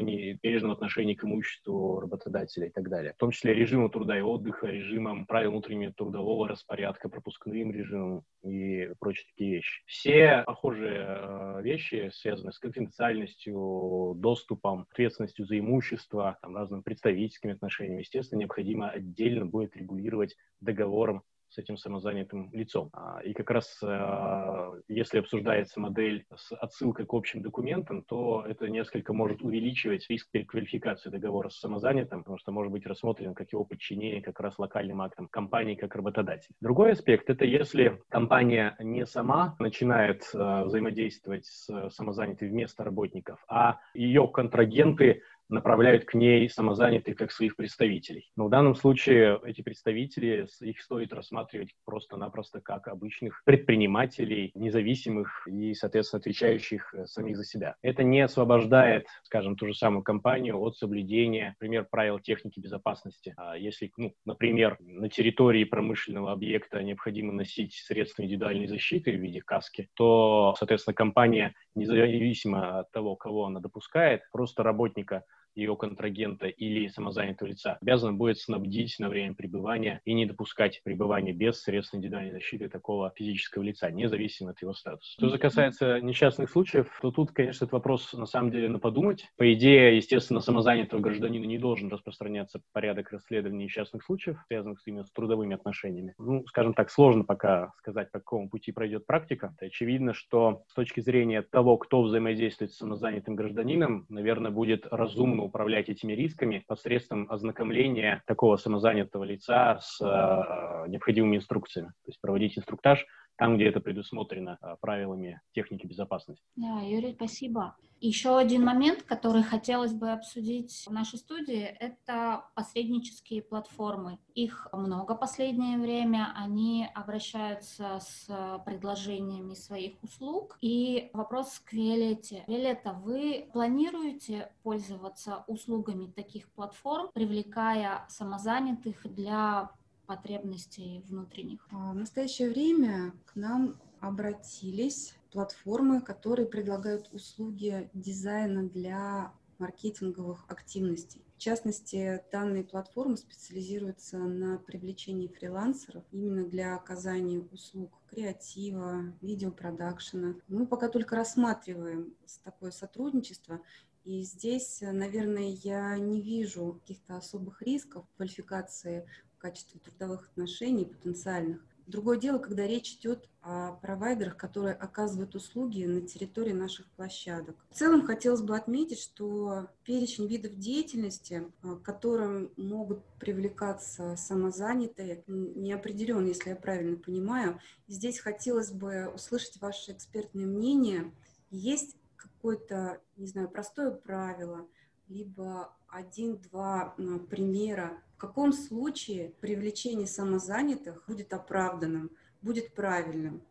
серьезном 0.65 0.71
отношении 0.71 1.13
к 1.13 1.23
имуществу 1.23 1.99
работодателя 1.99 2.67
и 2.67 2.71
так 2.71 2.89
далее. 2.89 3.13
В 3.13 3.17
том 3.17 3.31
числе 3.31 3.53
режимом 3.53 3.89
труда 3.89 4.17
и 4.17 4.21
отдыха, 4.21 4.67
режимом 4.67 5.25
правил 5.25 5.51
внутреннего 5.51 5.93
трудового 5.93 6.47
распорядка, 6.47 7.09
пропускным 7.09 7.71
режимом 7.71 8.23
и 8.43 8.89
прочие 8.99 9.25
такие 9.31 9.55
вещи. 9.55 9.83
Все 9.85 10.43
похожие 10.45 11.05
э, 11.07 11.61
вещи 11.61 12.09
связаны 12.13 12.51
с 12.51 12.59
конфиденциальностью, 12.59 14.13
доступом, 14.17 14.87
ответственностью 14.91 15.45
за 15.45 15.59
имущество, 15.59 16.37
там, 16.41 16.55
разными 16.55 16.81
представительскими 16.81 17.53
отношениями, 17.53 18.01
естественно, 18.01 18.39
необходимо 18.39 18.89
отдельно 18.89 19.45
будет 19.45 19.75
регулировать 19.75 20.35
договором 20.59 21.23
с 21.55 21.57
этим 21.57 21.77
самозанятым 21.77 22.49
лицом. 22.51 22.89
А, 22.93 23.21
и 23.23 23.33
как 23.33 23.49
раз 23.49 23.79
э, 23.81 24.81
если 24.87 25.19
обсуждается 25.19 25.79
модель 25.79 26.25
с 26.35 26.53
отсылкой 26.53 27.05
к 27.05 27.13
общим 27.13 27.41
документам, 27.41 28.03
то 28.03 28.43
это 28.47 28.67
несколько 28.67 29.13
может 29.13 29.41
увеличивать 29.41 30.05
риск 30.09 30.29
переквалификации 30.31 31.09
договора 31.09 31.49
с 31.49 31.59
самозанятым, 31.59 32.23
потому 32.23 32.37
что 32.37 32.51
может 32.51 32.71
быть 32.71 32.85
рассмотрен 32.85 33.33
как 33.33 33.51
его 33.53 33.63
подчинение 33.63 34.21
как 34.21 34.39
раз 34.41 34.59
локальным 34.59 35.01
актом 35.01 35.27
компании 35.27 35.75
как 35.75 35.95
работодатель. 35.95 36.53
Другой 36.59 36.91
аспект— 36.91 37.29
это 37.29 37.45
если 37.45 38.01
компания 38.09 38.75
не 38.79 39.05
сама 39.05 39.55
начинает 39.59 40.23
э, 40.33 40.63
взаимодействовать 40.65 41.45
с 41.45 41.89
самозанятой 41.89 42.49
вместо 42.49 42.83
работников, 42.83 43.39
а 43.47 43.79
ее 43.93 44.27
контрагенты 44.27 45.21
направляют 45.49 46.05
к 46.05 46.13
ней 46.13 46.49
самозанятых 46.49 47.15
как 47.15 47.31
своих 47.31 47.55
представителей. 47.55 48.31
Но 48.35 48.47
в 48.47 48.49
данном 48.49 48.75
случае 48.75 49.39
эти 49.45 49.61
представители, 49.61 50.47
их 50.61 50.81
стоит 50.81 51.13
рассматривать 51.13 51.75
просто-напросто 51.85 52.61
как 52.61 52.87
обычных 52.87 53.43
предпринимателей, 53.45 54.51
независимых 54.55 55.47
и, 55.47 55.73
соответственно, 55.73 56.19
отвечающих 56.19 56.93
э, 56.93 57.05
самих 57.05 57.37
за 57.37 57.43
себя. 57.43 57.75
Это 57.81 58.03
не 58.03 58.21
освобождает, 58.21 59.07
скажем, 59.23 59.55
ту 59.55 59.67
же 59.67 59.73
самую 59.73 60.03
компанию 60.03 60.59
от 60.59 60.77
соблюдения, 60.77 61.55
например, 61.59 61.87
правил 61.89 62.19
техники 62.19 62.59
безопасности. 62.59 63.33
А 63.37 63.57
если, 63.57 63.91
ну, 63.97 64.13
например, 64.25 64.77
на 64.79 65.09
территории 65.09 65.63
промышленного 65.63 66.31
объекта 66.31 66.81
необходимо 66.81 67.33
носить 67.33 67.73
средства 67.73 68.23
индивидуальной 68.23 68.67
защиты 68.67 69.11
в 69.11 69.21
виде 69.21 69.41
каски, 69.41 69.89
то, 69.93 70.55
соответственно, 70.57 70.93
компания, 70.93 71.53
независимо 71.75 72.79
от 72.79 72.91
того, 72.91 73.15
кого 73.15 73.45
она 73.45 73.59
допускает, 73.59 74.21
просто 74.31 74.63
работника 74.63 75.23
ее 75.55 75.75
контрагента 75.75 76.47
или 76.47 76.87
самозанятого 76.87 77.49
лица 77.49 77.77
обязан 77.81 78.17
будет 78.17 78.39
снабдить 78.39 78.95
на 78.99 79.09
время 79.09 79.33
пребывания 79.33 80.01
и 80.05 80.13
не 80.13 80.25
допускать 80.25 80.81
пребывания 80.83 81.33
без 81.33 81.61
средств 81.61 81.95
индивидуальной 81.95 82.31
защиты 82.31 82.69
такого 82.69 83.11
физического 83.15 83.63
лица, 83.63 83.89
независимо 83.89 84.51
от 84.51 84.61
его 84.61 84.73
статуса. 84.73 85.13
Что 85.13 85.29
же 85.29 85.37
касается 85.37 85.99
несчастных 86.01 86.49
случаев, 86.49 86.87
то 87.01 87.11
тут, 87.11 87.31
конечно, 87.31 87.65
этот 87.65 87.73
вопрос 87.73 88.13
на 88.13 88.25
самом 88.25 88.51
деле 88.51 88.69
на 88.69 88.79
подумать. 88.79 89.27
По 89.37 89.53
идее, 89.53 89.95
естественно, 89.95 90.39
самозанятого 90.39 90.99
гражданина 90.99 91.45
не 91.45 91.57
должен 91.57 91.89
распространяться 91.89 92.61
порядок 92.73 93.11
расследования 93.11 93.65
несчастных 93.65 94.03
случаев, 94.03 94.37
связанных 94.47 94.81
именно 94.85 95.03
с 95.03 95.11
трудовыми 95.11 95.55
отношениями. 95.55 96.13
Ну, 96.17 96.45
скажем 96.47 96.73
так, 96.73 96.89
сложно 96.89 97.23
пока 97.23 97.73
сказать, 97.77 98.11
по 98.11 98.19
какому 98.19 98.49
пути 98.49 98.71
пройдет 98.71 99.05
практика. 99.05 99.55
Очевидно, 99.59 100.13
что 100.13 100.63
с 100.67 100.73
точки 100.73 100.99
зрения 100.99 101.41
того, 101.41 101.77
кто 101.77 102.01
взаимодействует 102.01 102.71
с 102.71 102.77
самозанятым 102.77 103.35
гражданином, 103.35 104.05
наверное, 104.09 104.51
будет 104.51 104.87
разумно 104.91 105.44
управлять 105.45 105.89
этими 105.89 106.13
рисками 106.13 106.63
посредством 106.67 107.31
ознакомления 107.31 108.21
такого 108.25 108.57
самозанятого 108.57 109.23
лица 109.23 109.79
с 109.79 110.01
э, 110.01 110.89
необходимыми 110.89 111.37
инструкциями. 111.37 111.89
То 111.89 112.07
есть 112.07 112.21
проводить 112.21 112.57
инструктаж 112.57 113.05
там, 113.37 113.55
где 113.55 113.65
это 113.67 113.79
предусмотрено 113.79 114.57
а, 114.61 114.75
правилами 114.77 115.41
техники 115.53 115.85
безопасности. 115.85 116.43
Да, 116.55 116.79
Юрий, 116.81 117.13
спасибо. 117.13 117.75
Еще 118.01 118.37
один 118.37 118.63
момент, 118.63 119.03
который 119.03 119.41
хотелось 119.41 119.93
бы 119.93 120.11
обсудить 120.11 120.85
в 120.85 120.91
нашей 120.91 121.17
студии, 121.17 121.63
это 121.63 122.45
посреднические 122.53 123.41
платформы. 123.41 124.19
Их 124.35 124.67
много 124.73 125.15
последнее 125.15 125.77
время, 125.77 126.33
они 126.35 126.87
обращаются 126.93 127.99
с 128.01 128.27
предложениями 128.65 129.53
своих 129.53 129.93
услуг. 130.03 130.57
И 130.61 131.09
вопрос 131.13 131.59
к 131.59 131.73
Виолетте. 131.73 132.43
Виолетта, 132.47 132.93
вы 132.93 133.49
планируете 133.53 134.51
пользоваться 134.61 135.43
услугами 135.47 136.07
таких 136.07 136.49
платформ, 136.49 137.09
привлекая 137.13 138.05
самозанятых 138.09 139.01
для 139.15 139.71
потребностей 140.05 141.03
внутренних? 141.07 141.67
А, 141.71 141.91
в 141.91 141.95
настоящее 141.95 142.49
время 142.49 143.13
к 143.25 143.35
нам 143.35 143.75
обратились 143.99 145.15
платформы, 145.31 146.01
которые 146.01 146.47
предлагают 146.47 147.09
услуги 147.11 147.89
дизайна 147.93 148.69
для 148.69 149.33
маркетинговых 149.57 150.45
активностей. 150.47 151.25
В 151.35 151.37
частности, 151.37 152.21
данные 152.31 152.63
платформы 152.63 153.17
специализируются 153.17 154.17
на 154.17 154.57
привлечении 154.57 155.27
фрилансеров 155.27 156.03
именно 156.11 156.45
для 156.45 156.75
оказания 156.75 157.39
услуг 157.39 157.91
креатива, 158.07 159.13
видеопродакшена. 159.21 160.35
Мы 160.47 160.65
пока 160.65 160.87
только 160.87 161.15
рассматриваем 161.15 162.13
такое 162.43 162.71
сотрудничество, 162.71 163.59
и 164.05 164.21
здесь, 164.21 164.81
наверное, 164.81 165.49
я 165.63 165.97
не 165.97 166.21
вижу 166.21 166.79
каких-то 166.81 167.17
особых 167.17 167.61
рисков 167.63 168.05
квалификации 168.15 169.07
качестве 169.37 169.79
трудовых 169.79 170.29
отношений 170.29 170.85
потенциальных. 170.85 171.61
Другое 171.87 172.17
дело, 172.17 172.39
когда 172.39 172.65
речь 172.65 172.93
идет 172.93 173.29
о 173.41 173.73
провайдерах, 173.73 174.35
которые 174.37 174.73
оказывают 174.73 175.35
услуги 175.35 175.85
на 175.85 176.01
территории 176.01 176.51
наших 176.51 176.87
площадок. 176.91 177.55
В 177.69 177.75
целом 177.75 178.07
хотелось 178.07 178.41
бы 178.41 178.57
отметить, 178.57 178.99
что 178.99 179.69
перечень 179.83 180.27
видов 180.27 180.55
деятельности, 180.55 181.51
а, 181.61 181.75
к 181.75 181.83
которым 181.83 182.51
могут 182.57 183.05
привлекаться 183.19 184.15
самозанятые, 184.15 185.23
не 185.27 185.73
определен, 185.73 186.25
если 186.25 186.49
я 186.49 186.55
правильно 186.55 186.97
понимаю. 186.97 187.59
Здесь 187.87 188.19
хотелось 188.19 188.71
бы 188.71 189.07
услышать 189.13 189.61
ваше 189.61 189.91
экспертное 189.91 190.47
мнение. 190.47 191.13
Есть 191.51 191.97
какое-то, 192.15 192.99
не 193.15 193.27
знаю, 193.27 193.47
простое 193.47 193.91
правило, 193.91 194.67
либо 195.07 195.71
один-два 195.87 196.95
примера 197.29 198.01
в 198.15 198.17
каком 198.17 198.53
случае 198.53 199.33
привлечение 199.41 200.07
самозанятых 200.07 201.03
будет 201.05 201.33
оправданным, 201.33 202.11
будет 202.41 202.73
правильным? 202.73 203.41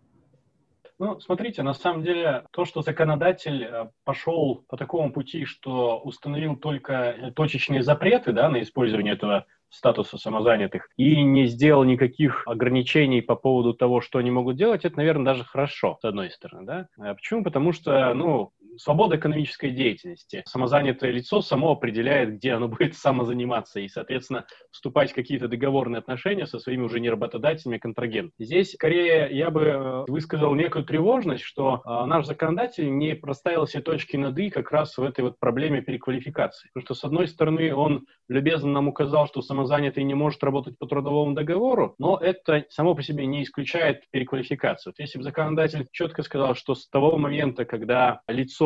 Ну, 0.99 1.21
смотрите, 1.21 1.63
на 1.63 1.75
самом 1.75 2.03
деле, 2.03 2.45
то, 2.53 2.65
что 2.65 2.81
законодатель 2.81 3.65
э, 3.65 3.91
пошел 4.05 4.65
по 4.69 4.77
такому 4.77 5.13
пути, 5.13 5.45
что 5.45 5.99
установил 5.99 6.57
только 6.57 7.33
точечные 7.35 7.83
запреты 7.83 8.33
да, 8.33 8.49
на 8.49 8.63
использование 8.63 9.15
этого 9.15 9.45
статуса 9.71 10.19
самозанятых 10.19 10.89
и 10.97 11.23
не 11.23 11.47
сделал 11.47 11.83
никаких 11.83 12.47
ограничений 12.47 13.21
по 13.21 13.35
поводу 13.35 13.75
того, 13.75 14.01
что 14.01 14.21
они 14.21 14.31
могут 14.31 14.57
делать, 14.57 14.85
это, 14.85 14.97
наверное, 14.97 15.25
даже 15.25 15.45
хорошо, 15.45 15.99
с 16.01 16.05
одной 16.05 16.31
стороны. 16.31 16.65
Да? 16.65 16.89
А 16.97 17.15
почему? 17.15 17.43
Потому 17.43 17.73
что, 17.73 18.15
ну, 18.15 18.53
свобода 18.79 19.17
экономической 19.17 19.71
деятельности. 19.71 20.43
Самозанятое 20.47 21.11
лицо 21.11 21.41
само 21.41 21.73
определяет, 21.73 22.35
где 22.35 22.53
оно 22.53 22.69
будет 22.69 22.97
самозаниматься 22.97 23.81
и, 23.81 23.89
соответственно, 23.89 24.47
вступать 24.71 25.13
в 25.13 25.15
какие-то 25.15 25.49
договорные 25.49 25.99
отношения 25.99 26.47
со 26.47 26.59
своими 26.59 26.83
уже 26.83 27.01
не 27.01 27.11
работодателями, 27.11 27.77
а 27.77 27.81
контрагентами. 27.81 28.33
Здесь, 28.39 28.73
скорее, 28.73 29.29
я 29.31 29.51
бы 29.51 29.63
э, 29.63 30.05
высказал 30.09 30.55
некую 30.55 30.85
тревожность, 30.85 31.45
что 31.45 31.83
э, 31.85 32.07
наш 32.07 32.27
законодатель 32.27 32.97
не 32.97 33.15
проставил 33.15 33.67
все 33.67 33.81
точки 33.81 34.17
над 34.17 34.39
«и» 34.39 34.51
как 34.51 34.71
раз 34.73 34.97
в 34.97 35.03
этой 35.03 35.23
вот 35.23 35.39
проблеме 35.39 35.83
переквалификации. 35.83 36.69
Потому 36.73 36.85
что, 36.85 36.95
с 36.95 37.05
одной 37.05 37.29
стороны, 37.29 37.75
он 37.75 38.07
любезно 38.29 38.73
нам 38.73 38.89
указал, 38.89 39.27
что 39.27 39.43
самозанятый 39.43 40.03
не 40.05 40.15
может 40.15 40.43
работать 40.43 40.79
по 40.79 40.87
трудовому 40.87 41.35
договору, 41.35 41.95
но 41.99 42.19
это 42.19 42.65
само 42.71 42.95
по 42.95 43.03
себе 43.03 43.27
не 43.27 43.43
исключает 43.43 44.03
переквалификацию. 44.11 44.93
Вот 44.93 45.01
если 45.01 45.19
бы 45.19 45.25
законодатель 45.25 45.87
четко 45.93 46.23
сказал, 46.23 46.55
что 46.55 46.75
с 46.75 46.89
того 46.89 47.17
момента, 47.17 47.65
когда 47.65 48.21
лицо 48.29 48.64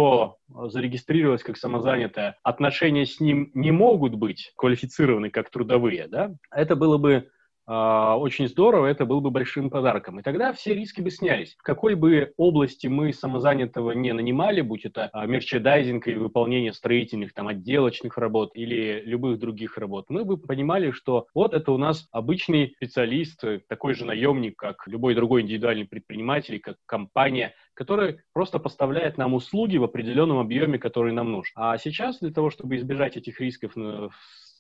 зарегистрировалось 0.69 1.43
как 1.43 1.57
самозанятое, 1.57 2.37
отношения 2.43 3.07
с 3.07 3.21
ним 3.21 3.51
не 3.55 3.71
могут 3.71 4.15
быть 4.15 4.53
квалифицированы 4.57 5.31
как 5.31 5.51
трудовые, 5.51 6.09
да, 6.09 6.35
это 6.51 6.77
было 6.77 6.99
бы 6.99 7.31
очень 7.69 8.49
здорово, 8.49 8.87
это 8.87 9.05
был 9.05 9.21
бы 9.21 9.31
большим 9.31 9.69
подарком. 9.69 10.19
И 10.19 10.23
тогда 10.23 10.53
все 10.53 10.75
риски 10.75 11.03
бы 11.03 11.11
снялись. 11.11 11.55
В 11.59 11.63
какой 11.63 11.95
бы 11.95 12.33
области 12.37 12.87
мы 12.87 13.13
самозанятого 13.13 13.93
не 13.93 14.13
нанимали, 14.13 14.63
будь 14.63 14.87
это 14.87 15.11
а, 15.13 15.27
мерчендайзинг 15.27 16.09
или 16.09 16.17
выполнение 16.17 16.73
строительных, 16.73 17.35
там, 17.35 17.49
отделочных 17.49 18.17
работ 18.17 18.53
или 18.55 19.03
любых 19.05 19.39
других 19.39 19.77
работ, 19.77 20.07
мы 20.09 20.25
бы 20.25 20.39
понимали, 20.39 20.91
что 20.93 21.27
вот 21.35 21.53
это 21.53 21.73
у 21.73 21.79
нас 21.79 22.09
обычный 22.11 22.73
специалист, 22.77 23.43
такой 23.69 23.95
же 23.95 24.05
наемник, 24.07 24.57
как 24.57 24.87
любой 24.87 25.15
другой 25.15 25.43
индивидуальный 25.43 25.85
предприниматель, 25.85 26.61
как 26.61 26.77
компания, 26.87 27.55
который 27.75 28.21
просто 28.33 28.59
поставляет 28.59 29.19
нам 29.19 29.35
услуги 29.35 29.77
в 29.77 29.85
определенном 29.85 30.39
объеме, 30.39 30.79
который 30.79 31.13
нам 31.13 31.33
нужен. 31.33 31.53
А 31.55 31.77
сейчас 31.77 32.19
для 32.21 32.33
того, 32.33 32.51
чтобы 32.51 32.77
избежать 32.77 33.17
этих 33.17 33.41
рисков 33.41 33.77
в 33.77 34.11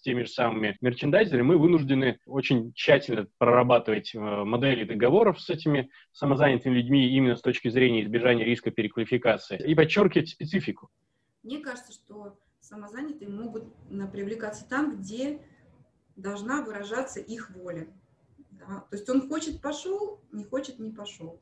теми 0.09 0.23
же 0.23 0.31
самыми 0.31 0.79
мерчендайзерами, 0.81 1.43
мы 1.43 1.59
вынуждены 1.59 2.19
очень 2.25 2.73
тщательно 2.73 3.27
прорабатывать 3.37 4.15
э, 4.15 4.19
модели 4.19 4.85
договоров 4.85 5.38
с 5.38 5.50
этими 5.50 5.91
самозанятыми 6.12 6.77
людьми 6.77 7.11
именно 7.11 7.37
с 7.37 7.43
точки 7.43 7.69
зрения 7.69 8.03
избежания 8.03 8.47
риска 8.47 8.71
переквалификации 8.71 9.62
и 9.62 9.75
подчеркивать 9.75 10.31
специфику. 10.31 10.88
Мне 11.43 11.59
кажется, 11.59 11.93
что 11.93 12.38
самозанятые 12.61 13.29
могут 13.29 13.65
привлекаться 14.11 14.67
там, 14.67 14.97
где 14.97 15.43
должна 16.17 16.62
выражаться 16.62 17.21
их 17.21 17.50
воля. 17.50 17.87
Да? 18.53 18.87
То 18.88 18.97
есть 18.97 19.11
он 19.11 19.29
хочет– 19.29 19.61
пошел, 19.62 20.23
не 20.33 20.45
хочет– 20.45 20.79
не 20.79 20.91
пошел. 20.91 21.38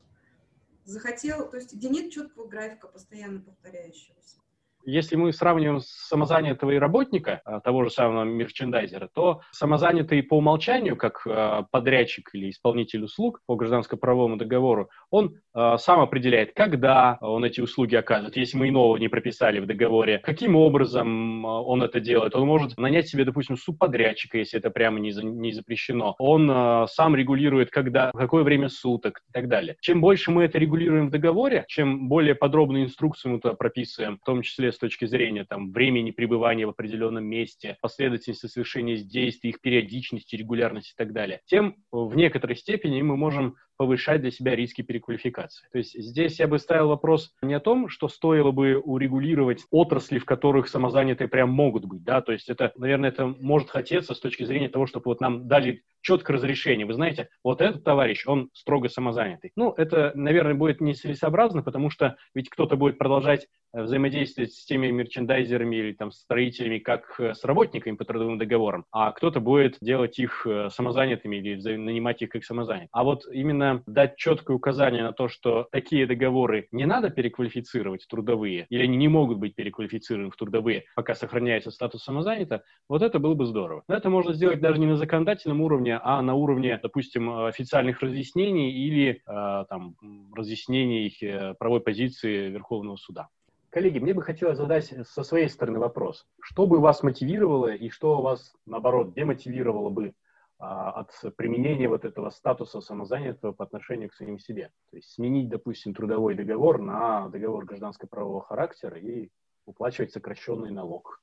Захотел, 0.83 1.49
то 1.49 1.55
есть 1.55 1.73
где 1.73 1.87
нет 1.87 2.11
четкого 2.11 2.49
графика, 2.49 2.89
постоянно 2.89 3.39
повторяющегося 3.39 4.39
если 4.87 5.17
мы 5.17 5.33
сравниваем 5.33 5.81
самозанятого 5.81 6.71
и 6.71 6.77
работника, 6.77 7.41
а, 7.43 7.59
того 7.59 7.83
же 7.83 7.89
самого 7.89 8.23
мерчендайзера, 8.23 9.09
то 9.13 9.41
самозанятый 9.51 10.23
по 10.23 10.37
умолчанию, 10.37 10.95
как 10.95 11.27
а, 11.27 11.63
подрядчик 11.69 12.29
или 12.33 12.49
исполнитель 12.49 13.03
услуг 13.03 13.41
по 13.45 13.55
гражданско-правовому 13.55 14.37
договору, 14.37 14.89
он 15.11 15.35
а, 15.53 15.77
сам 15.77 15.99
определяет, 15.99 16.53
когда 16.53 17.17
он 17.19 17.43
эти 17.43 17.59
услуги 17.59 17.95
оказывает, 17.95 18.37
если 18.37 18.57
мы 18.57 18.69
иного 18.69 18.95
не 18.95 19.09
прописали 19.09 19.59
в 19.59 19.65
договоре, 19.65 20.19
каким 20.19 20.55
образом 20.55 21.43
он 21.43 21.83
это 21.83 21.99
делает. 21.99 22.33
Он 22.35 22.47
может 22.47 22.77
нанять 22.77 23.09
себе, 23.09 23.25
допустим, 23.25 23.57
субподрядчика, 23.57 24.37
если 24.37 24.57
это 24.57 24.69
прямо 24.69 24.99
не, 24.99 25.11
не 25.11 25.51
запрещено. 25.51 26.15
Он 26.17 26.87
сам 26.87 27.15
регулирует, 27.15 27.71
когда, 27.71 28.11
в 28.13 28.17
какое 28.17 28.43
время 28.43 28.69
суток 28.69 29.21
и 29.29 29.33
так 29.33 29.49
далее. 29.49 29.75
Чем 29.81 29.99
больше 29.99 30.31
мы 30.31 30.45
это 30.45 30.57
регулируем 30.57 31.07
в 31.07 31.11
договоре, 31.11 31.65
чем 31.67 32.07
более 32.07 32.35
подробную 32.35 32.85
инструкцию 32.85 33.33
мы 33.33 33.39
туда 33.39 33.55
прописываем, 33.55 34.17
в 34.17 34.25
том 34.25 34.41
числе 34.41 34.71
с 34.77 34.79
точки 34.79 35.05
зрения 35.05 35.43
там, 35.43 35.71
времени 35.71 36.11
пребывания 36.11 36.65
в 36.65 36.69
определенном 36.69 37.25
месте, 37.25 37.77
последовательности 37.81 38.45
совершения 38.45 38.97
действий, 38.97 39.49
их 39.49 39.59
периодичности, 39.59 40.35
регулярности 40.35 40.93
и 40.93 40.95
так 40.95 41.11
далее, 41.11 41.41
тем 41.45 41.75
в 41.91 42.15
некоторой 42.15 42.55
степени 42.55 43.01
мы 43.01 43.17
можем 43.17 43.55
повышать 43.77 44.21
для 44.21 44.31
себя 44.31 44.55
риски 44.55 44.81
переквалификации. 44.81 45.67
То 45.71 45.77
есть 45.77 45.93
здесь 45.93 46.39
я 46.39 46.47
бы 46.47 46.59
ставил 46.59 46.89
вопрос 46.89 47.33
не 47.41 47.53
о 47.53 47.59
том, 47.59 47.89
что 47.89 48.07
стоило 48.07 48.51
бы 48.51 48.77
урегулировать 48.77 49.65
отрасли, 49.71 50.19
в 50.19 50.25
которых 50.25 50.67
самозанятые 50.67 51.27
прям 51.27 51.49
могут 51.49 51.85
быть, 51.85 52.03
да, 52.03 52.21
то 52.21 52.31
есть 52.31 52.49
это, 52.49 52.71
наверное, 52.75 53.09
это 53.09 53.27
может 53.27 53.69
хотеться 53.69 54.13
с 54.13 54.19
точки 54.19 54.43
зрения 54.43 54.69
того, 54.69 54.87
чтобы 54.87 55.05
вот 55.05 55.21
нам 55.21 55.47
дали 55.47 55.83
четкое 56.01 56.37
разрешение. 56.37 56.85
Вы 56.85 56.93
знаете, 56.93 57.29
вот 57.43 57.61
этот 57.61 57.83
товарищ, 57.83 58.25
он 58.27 58.49
строго 58.53 58.87
самозанятый. 58.87 59.51
Ну, 59.55 59.73
это, 59.75 60.11
наверное, 60.15 60.53
будет 60.53 60.79
нецелесообразно, 60.79 61.63
потому 61.63 61.89
что 61.89 62.15
ведь 62.33 62.49
кто-то 62.49 62.77
будет 62.77 62.97
продолжать 62.97 63.47
э, 63.73 63.81
взаимодействовать 63.81 64.53
с 64.53 64.65
теми 64.65 64.87
мерчендайзерами 64.87 65.75
или 65.75 65.93
там 65.93 66.11
строителями, 66.11 66.79
как 66.79 67.19
э, 67.19 67.33
с 67.33 67.43
работниками 67.43 67.95
по 67.95 68.05
трудовым 68.05 68.37
договорам, 68.37 68.85
а 68.91 69.11
кто-то 69.11 69.41
будет 69.41 69.77
делать 69.81 70.17
их 70.17 70.47
э, 70.47 70.69
самозанятыми 70.69 71.37
или 71.37 71.75
нанимать 71.75 72.21
их 72.21 72.29
как 72.29 72.45
самозанятых. 72.45 72.89
А 72.91 73.03
вот 73.03 73.23
именно 73.31 73.66
именно 73.67 73.83
дать 73.85 74.17
четкое 74.17 74.55
указание 74.55 75.03
на 75.03 75.13
то, 75.13 75.27
что 75.27 75.67
такие 75.71 76.05
договоры 76.05 76.67
не 76.71 76.85
надо 76.85 77.09
переквалифицировать 77.09 78.03
в 78.03 78.07
трудовые, 78.07 78.65
или 78.69 78.83
они 78.83 78.97
не 78.97 79.07
могут 79.07 79.37
быть 79.37 79.55
переквалифицированы 79.55 80.31
в 80.31 80.35
трудовые, 80.35 80.85
пока 80.95 81.15
сохраняется 81.15 81.71
статус 81.71 82.03
самозанято, 82.03 82.63
вот 82.89 83.01
это 83.01 83.19
было 83.19 83.33
бы 83.33 83.45
здорово. 83.45 83.83
Но 83.87 83.95
это 83.95 84.09
можно 84.09 84.33
сделать 84.33 84.59
даже 84.59 84.79
не 84.79 84.85
на 84.85 84.95
законодательном 84.95 85.61
уровне, 85.61 85.99
а 86.01 86.21
на 86.21 86.33
уровне, 86.33 86.79
допустим, 86.81 87.45
официальных 87.45 88.01
разъяснений 88.01 88.71
или 88.71 89.21
э, 89.25 89.65
там, 89.69 89.95
разъяснений 90.35 91.15
э, 91.21 91.53
правовой 91.55 91.81
позиции 91.81 92.49
Верховного 92.49 92.97
суда. 92.97 93.27
Коллеги, 93.69 93.99
мне 93.99 94.13
бы 94.13 94.21
хотелось 94.21 94.57
задать 94.57 94.93
со 95.07 95.23
своей 95.23 95.49
стороны 95.49 95.79
вопрос. 95.79 96.25
Что 96.41 96.65
бы 96.65 96.79
вас 96.79 97.03
мотивировало 97.03 97.73
и 97.73 97.89
что 97.89 98.21
вас, 98.21 98.55
наоборот, 98.65 99.13
демотивировало 99.13 99.89
бы 99.89 100.13
от 100.59 101.11
применения 101.35 101.87
вот 101.87 102.03
этого 102.03 102.29
статуса 102.31 102.81
самозанятого 102.81 103.51
по 103.51 103.63
отношению 103.63 104.09
к 104.09 104.13
самим 104.13 104.39
себе. 104.39 104.71
То 104.89 104.97
есть 104.97 105.11
сменить, 105.11 105.49
допустим, 105.49 105.93
трудовой 105.93 106.35
договор 106.35 106.81
на 106.81 107.29
договор 107.29 107.65
гражданско-правового 107.65 108.41
характера 108.41 108.97
и 108.97 109.29
уплачивать 109.65 110.11
сокращенный 110.11 110.71
налог. 110.71 111.21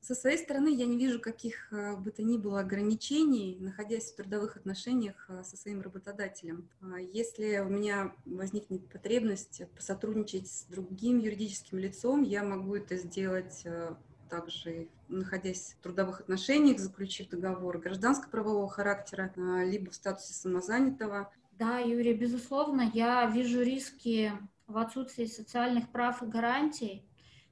Со 0.00 0.14
своей 0.14 0.38
стороны 0.38 0.68
я 0.68 0.86
не 0.86 0.96
вижу 0.96 1.20
каких 1.20 1.72
э, 1.72 1.96
бы 1.96 2.10
то 2.10 2.22
ни 2.22 2.38
было 2.38 2.60
ограничений, 2.60 3.58
находясь 3.60 4.12
в 4.12 4.16
трудовых 4.16 4.56
отношениях 4.56 5.26
э, 5.28 5.42
со 5.44 5.56
своим 5.56 5.82
работодателем. 5.82 6.68
А 6.80 6.98
если 6.98 7.58
у 7.58 7.68
меня 7.68 8.14
возникнет 8.24 8.88
потребность 8.88 9.62
посотрудничать 9.74 10.48
с 10.48 10.64
другим 10.64 11.18
юридическим 11.18 11.78
лицом, 11.78 12.22
я 12.22 12.42
могу 12.42 12.74
это 12.76 12.96
сделать 12.96 13.62
э, 13.64 13.94
также 14.30 14.88
находясь 15.18 15.76
в 15.78 15.82
трудовых 15.82 16.20
отношениях, 16.20 16.78
заключив 16.78 17.28
договор 17.28 17.78
гражданско-правового 17.78 18.68
характера, 18.68 19.32
а, 19.36 19.64
либо 19.64 19.90
в 19.90 19.94
статусе 19.94 20.34
самозанятого. 20.34 21.30
Да, 21.52 21.78
Юрий, 21.78 22.14
безусловно, 22.14 22.90
я 22.92 23.26
вижу 23.26 23.62
риски 23.62 24.32
в 24.66 24.78
отсутствии 24.78 25.26
социальных 25.26 25.90
прав 25.90 26.22
и 26.22 26.26
гарантий 26.26 27.04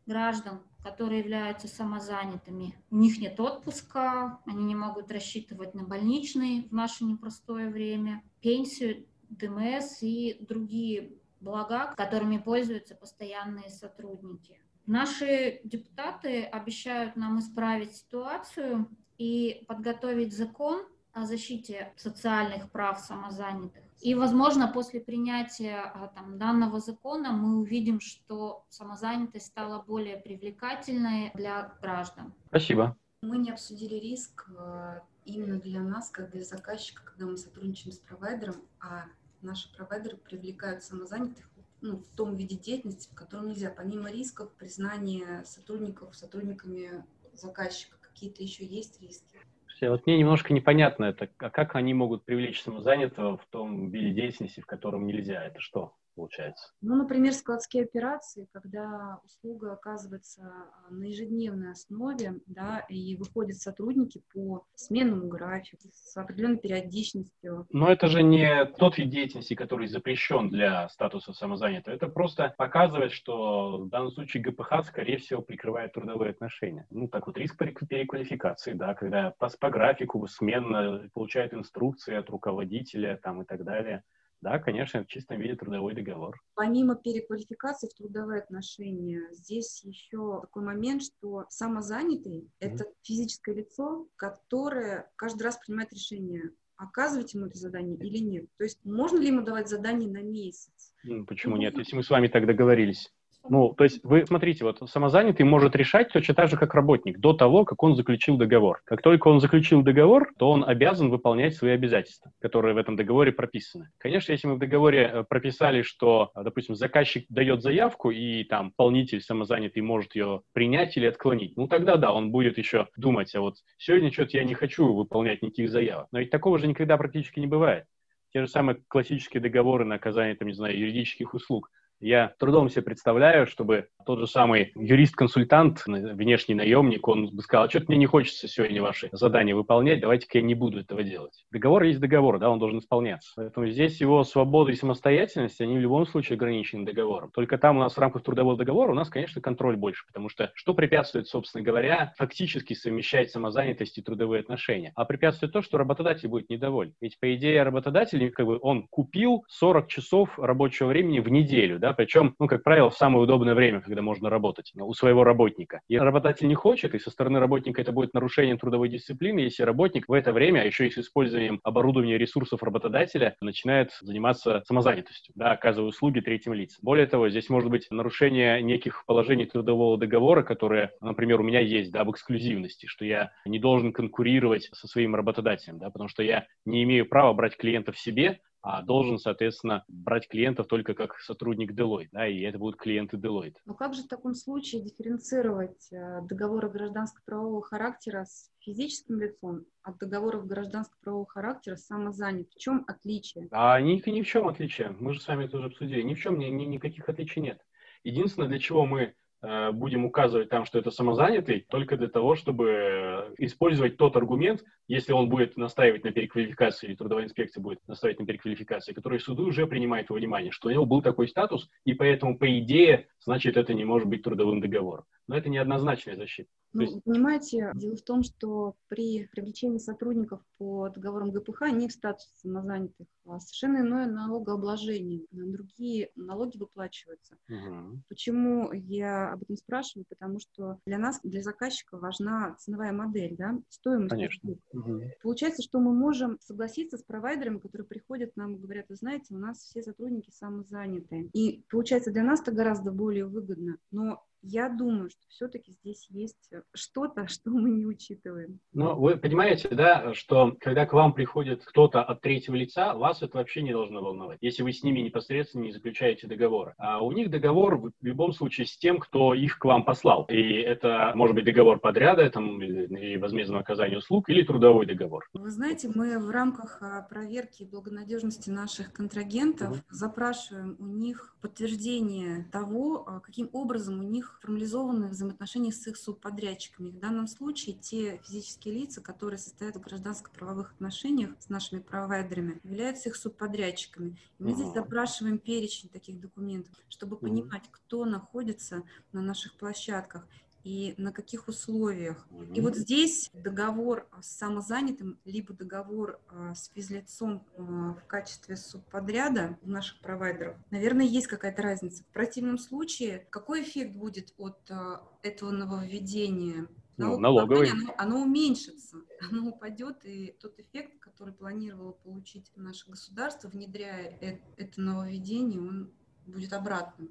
граждан, 0.06 0.60
которые 0.82 1.20
являются 1.20 1.68
самозанятыми. 1.68 2.74
У 2.90 2.96
них 2.96 3.18
нет 3.18 3.38
отпуска, 3.38 4.40
они 4.46 4.64
не 4.64 4.74
могут 4.74 5.10
рассчитывать 5.10 5.74
на 5.74 5.84
больничный 5.84 6.66
в 6.70 6.72
наше 6.72 7.04
непростое 7.04 7.68
время, 7.68 8.22
пенсию, 8.40 9.06
ДМС 9.28 10.02
и 10.02 10.38
другие 10.40 11.12
блага, 11.40 11.94
которыми 11.96 12.38
пользуются 12.38 12.94
постоянные 12.94 13.68
сотрудники. 13.70 14.58
Наши 14.90 15.60
депутаты 15.62 16.42
обещают 16.42 17.14
нам 17.14 17.38
исправить 17.38 17.94
ситуацию 17.94 18.88
и 19.18 19.64
подготовить 19.68 20.36
закон 20.36 20.82
о 21.12 21.26
защите 21.26 21.92
социальных 21.94 22.72
прав 22.72 22.98
самозанятых. 22.98 23.84
И, 24.00 24.16
возможно, 24.16 24.66
после 24.66 25.00
принятия 25.00 25.76
а, 25.76 26.08
там, 26.08 26.38
данного 26.38 26.80
закона 26.80 27.30
мы 27.30 27.60
увидим, 27.60 28.00
что 28.00 28.64
самозанятость 28.68 29.46
стала 29.46 29.80
более 29.80 30.16
привлекательной 30.16 31.30
для 31.34 31.72
граждан. 31.80 32.34
Спасибо. 32.48 32.96
Мы 33.22 33.38
не 33.38 33.52
обсудили 33.52 33.94
риск 33.94 34.50
э, 34.58 35.00
именно 35.24 35.60
для 35.60 35.82
нас, 35.82 36.10
как 36.10 36.32
для 36.32 36.42
заказчика, 36.42 37.04
когда 37.04 37.26
мы 37.26 37.36
сотрудничаем 37.36 37.92
с 37.92 37.98
провайдером, 38.00 38.56
а 38.80 39.04
наши 39.40 39.72
провайдеры 39.72 40.16
привлекают 40.16 40.82
самозанятых 40.82 41.48
ну, 41.82 41.98
в 41.98 42.08
том 42.16 42.36
виде 42.36 42.56
деятельности, 42.56 43.10
в 43.10 43.14
котором 43.14 43.48
нельзя. 43.48 43.70
Помимо 43.70 44.10
рисков, 44.10 44.52
признания 44.54 45.44
сотрудников 45.44 46.14
сотрудниками 46.16 47.04
заказчика, 47.32 47.96
какие-то 48.00 48.42
еще 48.42 48.64
есть 48.64 49.00
риски? 49.00 49.38
Вот 49.80 50.06
мне 50.06 50.18
немножко 50.18 50.52
непонятно 50.52 51.04
это, 51.04 51.30
а 51.38 51.48
как 51.48 51.74
они 51.74 51.94
могут 51.94 52.24
привлечь 52.26 52.60
самозанятого 52.60 53.38
в 53.38 53.46
том 53.46 53.90
виде 53.90 54.10
деятельности, 54.10 54.60
в 54.60 54.66
котором 54.66 55.06
нельзя? 55.06 55.42
Это 55.42 55.58
что? 55.58 55.94
Получается? 56.14 56.72
Ну, 56.80 56.96
например, 56.96 57.32
складские 57.32 57.84
операции, 57.84 58.48
когда 58.52 59.20
услуга 59.24 59.72
оказывается 59.72 60.42
а, 60.42 60.90
на 60.90 61.04
ежедневной 61.04 61.72
основе, 61.72 62.40
да, 62.46 62.84
и 62.88 63.16
выходят 63.16 63.56
сотрудники 63.56 64.22
по 64.32 64.66
сменному 64.74 65.28
графику 65.28 65.88
с 65.92 66.16
определенной 66.16 66.58
периодичностью. 66.58 67.66
Но 67.70 67.90
это 67.90 68.08
же 68.08 68.22
не 68.22 68.64
тот 68.64 68.98
вид 68.98 69.10
деятельности, 69.10 69.54
который 69.54 69.88
запрещен 69.88 70.50
для 70.50 70.88
статуса 70.88 71.32
самозанятого. 71.32 71.94
Это 71.94 72.08
просто 72.08 72.54
показывает, 72.56 73.12
что 73.12 73.78
в 73.78 73.88
данном 73.88 74.10
случае 74.10 74.42
ГПХ, 74.42 74.84
скорее 74.86 75.18
всего, 75.18 75.42
прикрывает 75.42 75.92
трудовые 75.92 76.30
отношения. 76.30 76.86
Ну, 76.90 77.08
так 77.08 77.26
вот, 77.26 77.36
риск 77.36 77.56
переквалификации, 77.56 78.72
да, 78.72 78.94
когда 78.94 79.32
по, 79.38 79.48
по 79.58 79.70
графику 79.70 80.26
сменно 80.26 81.08
получают 81.12 81.54
инструкции 81.54 82.14
от 82.14 82.28
руководителя 82.30 83.18
там 83.22 83.42
и 83.42 83.44
так 83.44 83.64
далее. 83.64 84.02
Да, 84.40 84.58
конечно, 84.58 85.04
в 85.04 85.06
чистом 85.06 85.38
виде 85.38 85.54
трудовой 85.54 85.94
договор. 85.94 86.40
Помимо 86.54 86.96
переквалификации 86.96 87.88
в 87.88 87.94
трудовые 87.94 88.40
отношения, 88.40 89.28
здесь 89.32 89.84
еще 89.84 90.40
такой 90.40 90.62
момент, 90.62 91.02
что 91.02 91.44
самозанятый 91.50 92.40
mm-hmm. 92.40 92.48
это 92.60 92.84
физическое 93.02 93.54
лицо, 93.54 94.08
которое 94.16 95.10
каждый 95.16 95.42
раз 95.42 95.58
принимает 95.58 95.92
решение, 95.92 96.52
оказывать 96.76 97.34
ему 97.34 97.46
это 97.46 97.58
задание 97.58 97.98
или 97.98 98.18
нет. 98.18 98.46
То 98.56 98.64
есть 98.64 98.82
можно 98.84 99.18
ли 99.18 99.28
ему 99.28 99.42
давать 99.42 99.68
задание 99.68 100.10
на 100.10 100.22
месяц? 100.22 100.94
Ну, 101.04 101.26
почему 101.26 101.56
нет, 101.56 101.76
если 101.76 101.94
мы 101.94 102.02
с 102.02 102.08
вами 102.08 102.28
так 102.28 102.46
договорились? 102.46 103.12
Ну, 103.48 103.74
то 103.76 103.84
есть 103.84 104.00
вы 104.04 104.24
смотрите, 104.26 104.64
вот 104.64 104.78
самозанятый 104.88 105.46
может 105.46 105.74
решать 105.74 106.12
точно 106.12 106.34
так 106.34 106.48
же, 106.48 106.56
как 106.56 106.74
работник, 106.74 107.18
до 107.18 107.32
того, 107.32 107.64
как 107.64 107.82
он 107.82 107.96
заключил 107.96 108.36
договор. 108.36 108.80
Как 108.84 109.02
только 109.02 109.28
он 109.28 109.40
заключил 109.40 109.82
договор, 109.82 110.32
то 110.38 110.50
он 110.50 110.64
обязан 110.64 111.10
выполнять 111.10 111.54
свои 111.54 111.72
обязательства, 111.72 112.32
которые 112.40 112.74
в 112.74 112.78
этом 112.78 112.96
договоре 112.96 113.32
прописаны. 113.32 113.90
Конечно, 113.98 114.32
если 114.32 114.46
мы 114.46 114.56
в 114.56 114.58
договоре 114.58 115.10
э, 115.12 115.24
прописали, 115.24 115.82
что, 115.82 116.30
э, 116.34 116.42
допустим, 116.44 116.74
заказчик 116.74 117.24
дает 117.28 117.62
заявку, 117.62 118.10
и 118.10 118.44
там 118.44 118.72
полнитель 118.76 119.20
самозанятый 119.20 119.82
может 119.82 120.14
ее 120.14 120.42
принять 120.52 120.96
или 120.96 121.06
отклонить, 121.06 121.56
ну 121.56 121.66
тогда 121.66 121.96
да, 121.96 122.12
он 122.12 122.30
будет 122.30 122.58
еще 122.58 122.88
думать, 122.96 123.34
а 123.34 123.40
вот 123.40 123.56
сегодня 123.78 124.12
что-то 124.12 124.36
я 124.36 124.44
не 124.44 124.54
хочу 124.54 124.92
выполнять 124.92 125.42
никаких 125.42 125.70
заявок. 125.70 126.08
Но 126.12 126.20
ведь 126.20 126.30
такого 126.30 126.58
же 126.58 126.66
никогда 126.66 126.96
практически 126.96 127.40
не 127.40 127.46
бывает. 127.46 127.84
Те 128.32 128.42
же 128.42 128.48
самые 128.48 128.78
классические 128.86 129.40
договоры 129.40 129.84
на 129.84 129.96
оказание, 129.96 130.36
там, 130.36 130.46
не 130.46 130.54
знаю, 130.54 130.78
юридических 130.78 131.34
услуг– 131.34 131.70
я 132.00 132.32
трудом 132.38 132.68
себе 132.70 132.82
представляю, 132.82 133.46
чтобы 133.46 133.88
тот 134.06 134.18
же 134.18 134.26
самый 134.26 134.72
юрист-консультант, 134.74 135.84
внешний 135.86 136.54
наемник, 136.54 137.06
он 137.06 137.28
бы 137.28 137.42
сказал, 137.42 137.68
что-то 137.68 137.86
мне 137.88 137.98
не 137.98 138.06
хочется 138.06 138.48
сегодня 138.48 138.82
ваши 138.82 139.08
задания 139.12 139.54
выполнять, 139.54 140.00
давайте-ка 140.00 140.38
я 140.38 140.44
не 140.44 140.54
буду 140.54 140.80
этого 140.80 141.02
делать. 141.02 141.44
Договор 141.52 141.82
есть 141.84 142.00
договор, 142.00 142.38
да, 142.38 142.50
он 142.50 142.58
должен 142.58 142.78
исполняться. 142.78 143.32
Поэтому 143.36 143.68
здесь 143.68 144.00
его 144.00 144.24
свобода 144.24 144.72
и 144.72 144.76
самостоятельность, 144.76 145.60
они 145.60 145.76
в 145.76 145.80
любом 145.80 146.06
случае 146.06 146.36
ограничены 146.36 146.84
договором. 146.84 147.30
Только 147.32 147.58
там 147.58 147.76
у 147.76 147.80
нас 147.80 147.94
в 147.94 147.98
рамках 147.98 148.22
трудового 148.22 148.56
договора 148.56 148.92
у 148.92 148.94
нас, 148.94 149.10
конечно, 149.10 149.40
контроль 149.40 149.76
больше, 149.76 150.06
потому 150.06 150.28
что 150.28 150.50
что 150.54 150.74
препятствует, 150.74 151.28
собственно 151.28 151.62
говоря, 151.62 152.12
фактически 152.16 152.74
совмещать 152.74 153.30
самозанятость 153.30 153.98
и 153.98 154.02
трудовые 154.02 154.40
отношения? 154.40 154.92
А 154.94 155.04
препятствует 155.04 155.52
то, 155.52 155.62
что 155.62 155.78
работодатель 155.78 156.28
будет 156.28 156.48
недоволен. 156.48 156.94
Ведь, 157.00 157.18
по 157.20 157.34
идее, 157.34 157.62
работодатель, 157.62 158.30
как 158.30 158.46
бы, 158.46 158.58
он 158.60 158.86
купил 158.88 159.44
40 159.48 159.88
часов 159.88 160.38
рабочего 160.38 160.88
времени 160.88 161.20
в 161.20 161.28
неделю, 161.28 161.78
да, 161.78 161.89
причем, 161.92 162.34
ну, 162.38 162.46
как 162.46 162.62
правило, 162.62 162.90
в 162.90 162.96
самое 162.96 163.22
удобное 163.22 163.54
время, 163.54 163.80
когда 163.80 164.02
можно 164.02 164.30
работать 164.30 164.72
у 164.74 164.92
своего 164.94 165.24
работника. 165.24 165.80
И 165.88 165.98
работодатель 165.98 166.48
не 166.48 166.54
хочет, 166.54 166.94
и 166.94 166.98
со 166.98 167.10
стороны 167.10 167.38
работника 167.38 167.80
это 167.80 167.92
будет 167.92 168.14
нарушением 168.14 168.58
трудовой 168.58 168.88
дисциплины, 168.88 169.40
если 169.40 169.62
работник 169.62 170.08
в 170.08 170.12
это 170.12 170.32
время, 170.32 170.60
а 170.60 170.64
еще 170.64 170.86
и 170.86 170.90
с 170.90 170.98
использованием 170.98 171.60
оборудования 171.62 172.18
ресурсов 172.18 172.62
работодателя, 172.62 173.36
начинает 173.40 173.92
заниматься 174.00 174.62
самозанятостью, 174.66 175.32
да, 175.36 175.52
оказывая 175.52 175.88
услуги 175.88 176.20
третьим 176.20 176.54
лицам. 176.54 176.78
Более 176.82 177.06
того, 177.06 177.28
здесь 177.28 177.48
может 177.48 177.70
быть 177.70 177.86
нарушение 177.90 178.62
неких 178.62 179.04
положений 179.06 179.46
трудового 179.46 179.98
договора, 179.98 180.42
которые, 180.42 180.90
например, 181.00 181.40
у 181.40 181.44
меня 181.44 181.60
есть, 181.60 181.92
да, 181.92 182.00
об 182.00 182.10
эксклюзивности, 182.10 182.86
что 182.86 183.04
я 183.04 183.32
не 183.44 183.58
должен 183.58 183.92
конкурировать 183.92 184.68
со 184.72 184.86
своим 184.86 185.14
работодателем, 185.14 185.78
да, 185.78 185.90
потому 185.90 186.08
что 186.08 186.22
я 186.22 186.46
не 186.64 186.82
имею 186.84 187.06
права 187.06 187.32
брать 187.32 187.56
клиентов 187.56 187.98
себе, 187.98 188.40
а 188.62 188.82
должен, 188.82 189.18
соответственно, 189.18 189.84
брать 189.88 190.28
клиентов 190.28 190.66
только 190.66 190.94
как 190.94 191.18
сотрудник 191.20 191.72
Deloitte, 191.72 192.08
да, 192.12 192.26
и 192.26 192.40
это 192.40 192.58
будут 192.58 192.78
клиенты 192.78 193.16
Deloitte. 193.16 193.56
Но 193.64 193.74
как 193.74 193.94
же 193.94 194.02
в 194.02 194.08
таком 194.08 194.34
случае 194.34 194.82
дифференцировать 194.82 195.90
э, 195.92 196.20
договоры 196.22 196.68
гражданско-правового 196.68 197.62
характера 197.62 198.24
с 198.24 198.50
физическим 198.60 199.20
лицом 199.20 199.64
от 199.82 199.98
договоров 199.98 200.46
гражданско-правового 200.46 201.26
характера 201.26 201.76
с 201.76 201.86
самозанят? 201.86 202.48
В 202.50 202.58
чем 202.58 202.84
отличие? 202.86 203.48
А 203.50 203.80
ни, 203.80 204.02
ни 204.10 204.22
в 204.22 204.26
чем 204.26 204.48
отличие. 204.48 204.94
Мы 205.00 205.14
же 205.14 205.20
с 205.20 205.28
вами 205.28 205.46
это 205.46 205.56
уже 205.56 205.66
обсудили. 205.66 206.02
Ни 206.02 206.14
в 206.14 206.20
чем 206.20 206.38
ни, 206.38 206.46
ни, 206.46 206.64
никаких 206.64 207.08
отличий 207.08 207.42
нет. 207.42 207.60
Единственное, 208.04 208.48
для 208.48 208.58
чего 208.58 208.86
мы 208.86 209.14
будем 209.42 210.04
указывать 210.04 210.50
там, 210.50 210.64
что 210.64 210.78
это 210.78 210.90
самозанятый, 210.90 211.64
только 211.68 211.96
для 211.96 212.08
того, 212.08 212.34
чтобы 212.34 213.34
использовать 213.38 213.96
тот 213.96 214.16
аргумент, 214.16 214.62
если 214.86 215.12
он 215.12 215.28
будет 215.28 215.56
настаивать 215.56 216.04
на 216.04 216.12
переквалификации, 216.12 216.88
или 216.88 216.94
трудовая 216.94 217.24
инспекция 217.24 217.62
будет 217.62 217.80
настаивать 217.88 218.20
на 218.20 218.26
переквалификации, 218.26 218.92
который 218.92 219.20
суды 219.20 219.42
уже 219.42 219.66
принимает 219.66 220.10
во 220.10 220.16
внимание, 220.16 220.50
что 220.50 220.68
у 220.68 220.72
него 220.72 220.84
был 220.84 221.00
такой 221.00 221.28
статус, 221.28 221.68
и 221.84 221.94
поэтому, 221.94 222.38
по 222.38 222.58
идее, 222.58 223.06
значит, 223.20 223.56
это 223.56 223.72
не 223.72 223.84
может 223.84 224.08
быть 224.08 224.22
трудовым 224.22 224.60
договором. 224.60 225.04
Но 225.30 225.36
это 225.36 225.48
неоднозначная 225.48 226.16
защита. 226.16 226.50
Ну, 226.72 226.82
есть... 226.82 227.04
понимаете, 227.04 227.70
дело 227.74 227.94
в 227.94 228.02
том, 228.02 228.24
что 228.24 228.74
при 228.88 229.28
привлечении 229.28 229.78
сотрудников 229.78 230.40
по 230.58 230.88
договорам 230.88 231.30
ГПХ 231.30 231.70
не 231.72 231.86
в 231.86 231.92
статусе 231.92 232.28
самозанятых, 232.36 233.06
а 233.26 233.38
совершенно 233.38 233.78
иное 233.78 234.06
налогообложение. 234.06 235.24
Другие 235.30 236.10
налоги 236.16 236.58
выплачиваются. 236.58 237.36
Угу. 237.48 238.02
Почему 238.08 238.72
я 238.72 239.32
об 239.32 239.42
этом 239.42 239.56
спрашиваю? 239.56 240.04
Потому 240.08 240.40
что 240.40 240.78
для 240.84 240.98
нас, 240.98 241.20
для 241.22 241.42
заказчика 241.42 241.96
важна 241.96 242.56
ценовая 242.58 242.92
модель, 242.92 243.36
да, 243.36 243.56
стоимость 243.68 244.10
Конечно. 244.10 244.56
Угу. 244.72 245.02
Получается, 245.22 245.62
что 245.62 245.78
мы 245.78 245.92
можем 245.92 246.38
согласиться 246.40 246.98
с 246.98 247.04
провайдерами, 247.04 247.58
которые 247.58 247.86
приходят 247.86 248.32
к 248.32 248.36
нам 248.36 248.56
и 248.56 248.58
говорят, 248.58 248.86
вы 248.88 248.96
знаете, 248.96 249.34
у 249.34 249.38
нас 249.38 249.58
все 249.58 249.82
сотрудники 249.82 250.30
самозанятые. 250.30 251.30
И 251.32 251.64
получается, 251.68 252.10
для 252.10 252.24
нас 252.24 252.42
это 252.42 252.50
гораздо 252.52 252.90
более 252.90 253.26
выгодно. 253.26 253.78
Но 253.90 254.24
я 254.42 254.68
думаю, 254.68 255.10
что 255.10 255.20
все-таки 255.28 255.72
здесь 255.72 256.06
есть 256.10 256.48
э, 256.52 256.62
что-то, 256.74 257.26
что 257.28 257.50
мы 257.50 257.70
не 257.70 257.86
учитываем. 257.86 258.60
Ну, 258.72 258.94
вы 258.94 259.16
понимаете, 259.16 259.68
да, 259.68 260.14
что 260.14 260.56
когда 260.60 260.86
к 260.86 260.92
вам 260.92 261.12
приходит 261.12 261.64
кто-то 261.64 262.02
от 262.02 262.20
третьего 262.20 262.56
лица, 262.56 262.94
вас 262.94 263.22
это 263.22 263.38
вообще 263.38 263.62
не 263.62 263.72
должно 263.72 264.02
волновать, 264.02 264.38
если 264.40 264.62
вы 264.62 264.72
с 264.72 264.82
ними 264.82 265.00
непосредственно 265.00 265.62
не 265.62 265.72
заключаете 265.72 266.26
договор. 266.26 266.74
А 266.78 267.02
у 267.02 267.12
них 267.12 267.30
договор 267.30 267.78
в 267.78 267.92
любом 268.02 268.32
случае 268.32 268.66
с 268.66 268.76
тем, 268.76 268.98
кто 268.98 269.34
их 269.34 269.58
к 269.58 269.64
вам 269.64 269.84
послал. 269.84 270.26
И 270.28 270.40
это 270.60 271.12
может 271.14 271.34
быть 271.34 271.44
договор 271.44 271.78
подряда, 271.78 272.28
там, 272.30 272.62
или 272.62 273.16
возмездного 273.16 273.60
оказания 273.60 273.98
услуг, 273.98 274.28
или 274.28 274.42
трудовой 274.42 274.86
договор. 274.86 275.28
Вы 275.32 275.50
знаете, 275.50 275.90
мы 275.94 276.18
в 276.18 276.30
рамках 276.30 276.78
а, 276.80 277.02
проверки 277.02 277.64
благонадежности 277.64 278.50
наших 278.50 278.92
контрагентов 278.92 279.70
угу. 279.70 279.78
запрашиваем 279.90 280.76
у 280.78 280.86
них 280.86 281.36
подтверждение 281.40 282.44
того, 282.52 283.04
а, 283.06 283.20
каким 283.20 283.48
образом 283.52 284.00
у 284.00 284.08
них 284.08 284.29
них 284.30 284.40
формализованы 284.40 285.08
взаимоотношения 285.08 285.72
с 285.72 285.86
их 285.86 285.96
субподрядчиками. 285.96 286.90
В 286.90 286.98
данном 286.98 287.26
случае 287.26 287.74
те 287.74 288.20
физические 288.24 288.74
лица, 288.74 289.00
которые 289.00 289.38
состоят 289.38 289.76
в 289.76 289.80
гражданско-правовых 289.80 290.72
отношениях 290.72 291.30
с 291.38 291.48
нашими 291.48 291.80
провайдерами, 291.80 292.60
являются 292.64 293.08
их 293.08 293.16
субподрядчиками. 293.16 294.18
И 294.38 294.42
мы 294.42 294.52
здесь 294.54 294.72
запрашиваем 294.72 295.38
перечень 295.38 295.88
таких 295.88 296.20
документов, 296.20 296.74
чтобы 296.88 297.16
понимать, 297.16 297.64
кто 297.70 298.04
находится 298.04 298.82
на 299.12 299.20
наших 299.20 299.54
площадках 299.56 300.26
и 300.64 300.94
на 300.98 301.12
каких 301.12 301.48
условиях. 301.48 302.26
Mm-hmm. 302.30 302.54
И 302.54 302.60
вот 302.60 302.76
здесь 302.76 303.30
договор 303.32 304.08
с 304.20 304.26
самозанятым, 304.36 305.18
либо 305.24 305.54
договор 305.54 306.20
а, 306.28 306.54
с 306.54 306.70
физлицом 306.74 307.46
а, 307.56 307.94
в 307.94 308.06
качестве 308.06 308.56
субподряда 308.56 309.58
у 309.62 309.70
наших 309.70 310.00
провайдеров, 310.00 310.56
наверное, 310.70 311.06
есть 311.06 311.26
какая-то 311.26 311.62
разница. 311.62 312.02
В 312.04 312.12
противном 312.12 312.58
случае, 312.58 313.26
какой 313.30 313.62
эффект 313.62 313.96
будет 313.96 314.34
от 314.36 314.58
а, 314.70 315.02
этого 315.22 315.50
нововведения? 315.50 316.68
Ну, 316.96 317.18
налоговый. 317.18 317.70
Оно, 317.70 317.94
оно 317.96 318.22
уменьшится, 318.22 318.98
оно 319.30 319.48
упадет, 319.48 320.04
и 320.04 320.36
тот 320.40 320.58
эффект, 320.58 320.98
который 321.00 321.32
планировало 321.32 321.92
получить 321.92 322.50
наше 322.56 322.90
государство, 322.90 323.48
внедряя 323.48 324.18
это, 324.20 324.44
это 324.56 324.80
нововведение, 324.80 325.60
он 325.60 325.90
будет 326.26 326.52
обратным. 326.52 327.10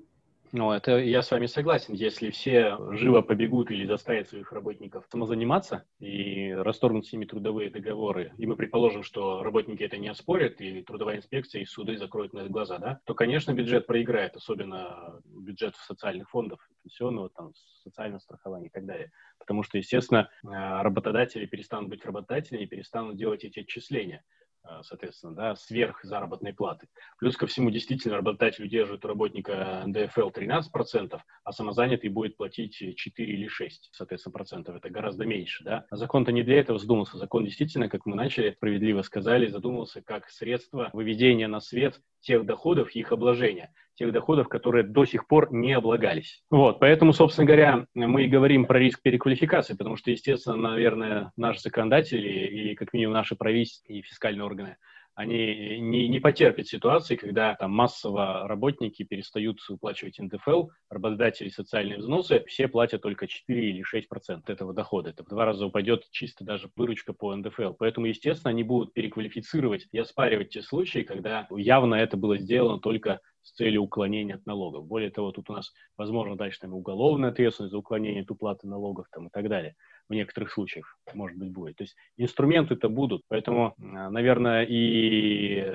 Ну, 0.51 0.71
это 0.71 0.97
я 0.97 1.21
с 1.21 1.29
вами 1.29 1.45
согласен. 1.45 1.93
Если 1.93 2.31
все 2.31 2.75
живо 2.95 3.21
побегут 3.21 3.69
или 3.69 3.85
заставят 3.85 4.29
своих 4.29 4.51
работников 4.51 5.05
самозаниматься 5.11 5.85
и 5.99 6.51
расторгнут 6.51 7.05
с 7.05 7.13
ними 7.13 7.25
трудовые 7.25 7.69
договоры, 7.69 8.33
и 8.37 8.47
мы 8.47 8.55
предположим, 8.55 9.03
что 9.03 9.43
работники 9.43 9.83
это 9.83 9.97
не 9.97 10.07
оспорят, 10.07 10.59
и 10.59 10.81
трудовая 10.81 11.17
инспекция 11.17 11.61
и 11.61 11.65
суды 11.65 11.97
закроют 11.97 12.33
на 12.33 12.39
это 12.39 12.49
глаза, 12.49 12.79
да, 12.79 12.99
то, 13.05 13.13
конечно, 13.13 13.53
бюджет 13.53 13.85
проиграет, 13.85 14.35
особенно 14.35 15.21
бюджет 15.25 15.75
социальных 15.75 16.29
фондов, 16.31 16.59
пенсионного, 16.83 17.29
там, 17.29 17.53
социального 17.83 18.19
страхования 18.19 18.67
и 18.67 18.71
так 18.71 18.85
далее. 18.85 19.11
Потому 19.37 19.61
что, 19.61 19.77
естественно, 19.77 20.29
работодатели 20.41 21.45
перестанут 21.45 21.89
быть 21.91 22.03
работодателями 22.03 22.63
и 22.63 22.67
перестанут 22.67 23.17
делать 23.17 23.43
эти 23.43 23.59
отчисления. 23.59 24.23
Э, 24.63 24.81
соответственно, 24.83 25.35
да, 25.35 25.55
сверх 25.55 26.03
заработной 26.03 26.53
платы. 26.53 26.87
Плюс 27.17 27.37
ко 27.37 27.47
всему, 27.47 27.69
действительно, 27.69 28.17
работодатель 28.17 28.65
удерживает 28.65 29.03
у 29.05 29.07
работника 29.07 29.83
НДФЛ 29.85 30.29
13%, 30.29 31.19
а 31.49 31.51
самозанятый 31.51 32.11
будет 32.11 32.37
платить 32.37 32.75
4 32.95 33.33
или 33.33 33.47
6, 33.47 33.89
соответственно, 33.91 34.33
процентов. 34.33 34.75
Это 34.75 34.91
гораздо 34.91 35.25
меньше, 35.25 35.63
да. 35.63 35.85
А 35.89 35.95
закон-то 35.95 36.31
не 36.31 36.43
для 36.43 36.59
этого 36.59 36.77
задумался. 36.77 37.17
Закон 37.17 37.43
действительно, 37.43 37.89
как 37.89 38.05
мы 38.05 38.15
начали, 38.15 38.51
справедливо 38.51 39.01
сказали, 39.01 39.47
задумался 39.47 40.03
как 40.03 40.29
средство 40.29 40.91
выведения 40.93 41.47
на 41.47 41.59
свет 41.59 41.99
тех 42.21 42.45
доходов 42.45 42.91
их 42.91 43.11
обложения 43.11 43.73
тех 43.95 44.13
доходов, 44.13 44.47
которые 44.47 44.85
до 44.85 45.03
сих 45.03 45.27
пор 45.27 45.51
не 45.51 45.73
облагались. 45.73 46.41
Вот, 46.49 46.79
поэтому, 46.79 47.11
собственно 47.11 47.45
говоря, 47.45 47.85
мы 47.93 48.23
и 48.23 48.29
говорим 48.29 48.65
про 48.65 48.79
риск 48.79 49.01
переквалификации, 49.01 49.73
потому 49.73 49.97
что, 49.97 50.09
естественно, 50.09 50.55
наверное, 50.55 51.33
наши 51.35 51.59
законодатели 51.59 52.29
и, 52.29 52.75
как 52.75 52.93
минимум, 52.93 53.15
наши 53.15 53.35
правительства 53.35 53.91
и 53.91 54.01
фискальные 54.01 54.45
органы 54.45 54.77
они 55.19 55.81
не, 55.81 56.07
не 56.07 56.19
потерпят 56.19 56.67
ситуации, 56.67 57.17
когда 57.17 57.53
там 57.55 57.71
массово 57.71 58.47
работники 58.47 59.03
перестают 59.03 59.59
уплачивать 59.67 60.17
НДФЛ, 60.17 60.69
работодатели 60.89 61.49
социальные 61.49 61.97
взносы, 61.97 62.45
все 62.47 62.69
платят 62.69 63.01
только 63.01 63.27
4 63.27 63.69
или 63.69 63.83
6 63.83 64.07
процентов 64.07 64.49
этого 64.49 64.73
дохода. 64.73 65.09
Это 65.09 65.25
в 65.25 65.27
два 65.27 65.43
раза 65.43 65.65
упадет 65.65 66.05
чисто 66.11 66.45
даже 66.45 66.71
выручка 66.77 67.11
по 67.11 67.35
НДФЛ. 67.35 67.73
Поэтому, 67.77 68.05
естественно, 68.05 68.51
они 68.51 68.63
будут 68.63 68.93
переквалифицировать 68.93 69.87
и 69.91 69.97
оспаривать 69.97 70.51
те 70.51 70.61
случаи, 70.61 70.99
когда 70.99 71.49
явно 71.51 71.95
это 71.95 72.15
было 72.15 72.37
сделано 72.37 72.79
только 72.79 73.19
с 73.49 73.53
целью 73.53 73.81
уклонения 73.81 74.35
от 74.35 74.45
налогов. 74.45 74.85
Более 74.85 75.09
того, 75.09 75.31
тут 75.31 75.49
у 75.49 75.53
нас, 75.53 75.73
возможно, 75.97 76.37
дальше 76.37 76.59
там 76.59 76.73
уголовная 76.73 77.31
ответственность 77.31 77.71
за 77.71 77.79
уклонение 77.79 78.21
от 78.21 78.29
уплаты 78.29 78.67
налогов 78.67 79.07
там, 79.11 79.27
и 79.27 79.29
так 79.31 79.49
далее. 79.49 79.75
В 80.07 80.13
некоторых 80.13 80.51
случаях, 80.51 80.97
может 81.13 81.37
быть, 81.37 81.51
будет. 81.51 81.77
То 81.77 81.83
есть 81.83 81.95
инструменты-то 82.17 82.89
будут. 82.89 83.23
Поэтому, 83.27 83.73
наверное, 83.77 84.65
и 84.69 85.65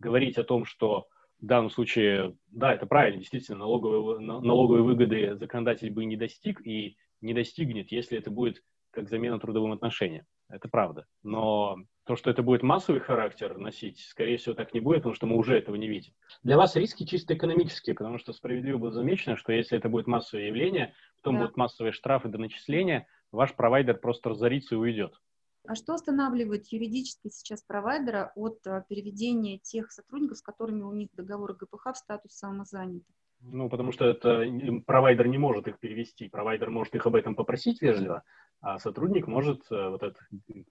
говорить 0.00 0.38
о 0.38 0.44
том, 0.44 0.64
что 0.64 1.06
в 1.40 1.46
данном 1.46 1.70
случае, 1.70 2.36
да, 2.48 2.74
это 2.74 2.86
правильно, 2.86 3.18
действительно, 3.18 3.58
налоговые, 3.58 4.18
налоговые 4.18 4.82
выгоды 4.82 5.36
законодатель 5.36 5.90
бы 5.90 6.04
не 6.04 6.16
достиг 6.16 6.66
и 6.66 6.96
не 7.20 7.32
достигнет, 7.32 7.92
если 7.92 8.18
это 8.18 8.30
будет 8.30 8.62
как 8.90 9.08
замена 9.08 9.38
трудовым 9.38 9.72
отношениям. 9.72 10.24
Это 10.48 10.68
правда. 10.68 11.06
Но 11.22 11.76
то, 12.10 12.16
что 12.16 12.28
это 12.28 12.42
будет 12.42 12.64
массовый 12.64 13.00
характер 13.00 13.56
носить, 13.56 14.00
скорее 14.00 14.36
всего, 14.36 14.52
так 14.56 14.74
не 14.74 14.80
будет, 14.80 15.02
потому 15.02 15.14
что 15.14 15.28
мы 15.28 15.36
уже 15.36 15.56
этого 15.56 15.76
не 15.76 15.86
видим. 15.86 16.12
Для 16.42 16.56
вас 16.56 16.74
риски 16.74 17.04
чисто 17.04 17.34
экономические, 17.34 17.94
потому 17.94 18.18
что 18.18 18.32
справедливо 18.32 18.78
было 18.78 18.90
замечено, 18.90 19.36
что 19.36 19.52
если 19.52 19.78
это 19.78 19.88
будет 19.88 20.08
массовое 20.08 20.48
явление, 20.48 20.92
потом 21.18 21.36
да. 21.36 21.42
будут 21.42 21.56
массовые 21.56 21.92
штрафы 21.92 22.28
до 22.28 22.38
начисления, 22.38 23.06
ваш 23.30 23.54
провайдер 23.54 23.96
просто 23.96 24.30
разорится 24.30 24.74
и 24.74 24.78
уйдет. 24.78 25.14
А 25.68 25.76
что 25.76 25.94
останавливает 25.94 26.66
юридически 26.72 27.28
сейчас 27.28 27.62
провайдера 27.62 28.32
от 28.34 28.58
э, 28.66 28.82
переведения 28.88 29.58
тех 29.58 29.92
сотрудников, 29.92 30.38
с 30.38 30.42
которыми 30.42 30.82
у 30.82 30.92
них 30.92 31.10
договор 31.12 31.52
ГПХ 31.52 31.92
в 31.92 31.96
статус 31.96 32.32
самозанятых? 32.32 33.14
Ну, 33.42 33.70
потому 33.70 33.92
что 33.92 34.04
это 34.04 34.44
провайдер 34.84 35.28
не 35.28 35.38
может 35.38 35.68
их 35.68 35.78
перевести. 35.78 36.28
Провайдер 36.28 36.70
может 36.70 36.94
их 36.96 37.06
об 37.06 37.14
этом 37.14 37.36
попросить 37.36 37.80
вежливо, 37.80 38.24
а 38.62 38.78
сотрудник 38.78 39.26
может 39.26 39.62
э, 39.70 39.88
вот 39.88 40.02
этот 40.02 40.18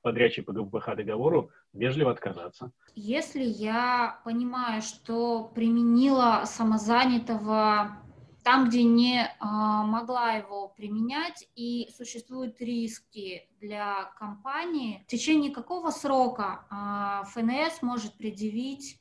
подрядчик 0.02 0.46
по 0.46 0.54
ГПХ 0.54 0.96
договору 0.96 1.50
вежливо 1.74 2.12
отказаться. 2.12 2.72
Если 2.96 3.44
я 3.44 4.20
понимаю, 4.24 4.82
что 4.82 5.52
применила 5.56 6.44
самозанятого 6.46 7.98
там, 8.44 8.70
где 8.70 8.84
не 8.84 9.30
а, 9.40 9.84
могла 9.84 10.32
его 10.34 10.70
применять, 10.70 11.48
и 11.56 11.90
существуют 11.96 12.60
риски 12.62 13.48
для 13.60 14.06
компании, 14.18 15.04
в 15.06 15.08
течение 15.08 15.52
какого 15.52 15.92
срока 15.92 16.66
а, 16.70 17.24
ФНС 17.26 17.82
может 17.82 18.14
предъявить 18.18 19.00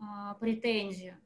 а, 0.00 0.34
претензию? 0.34 1.18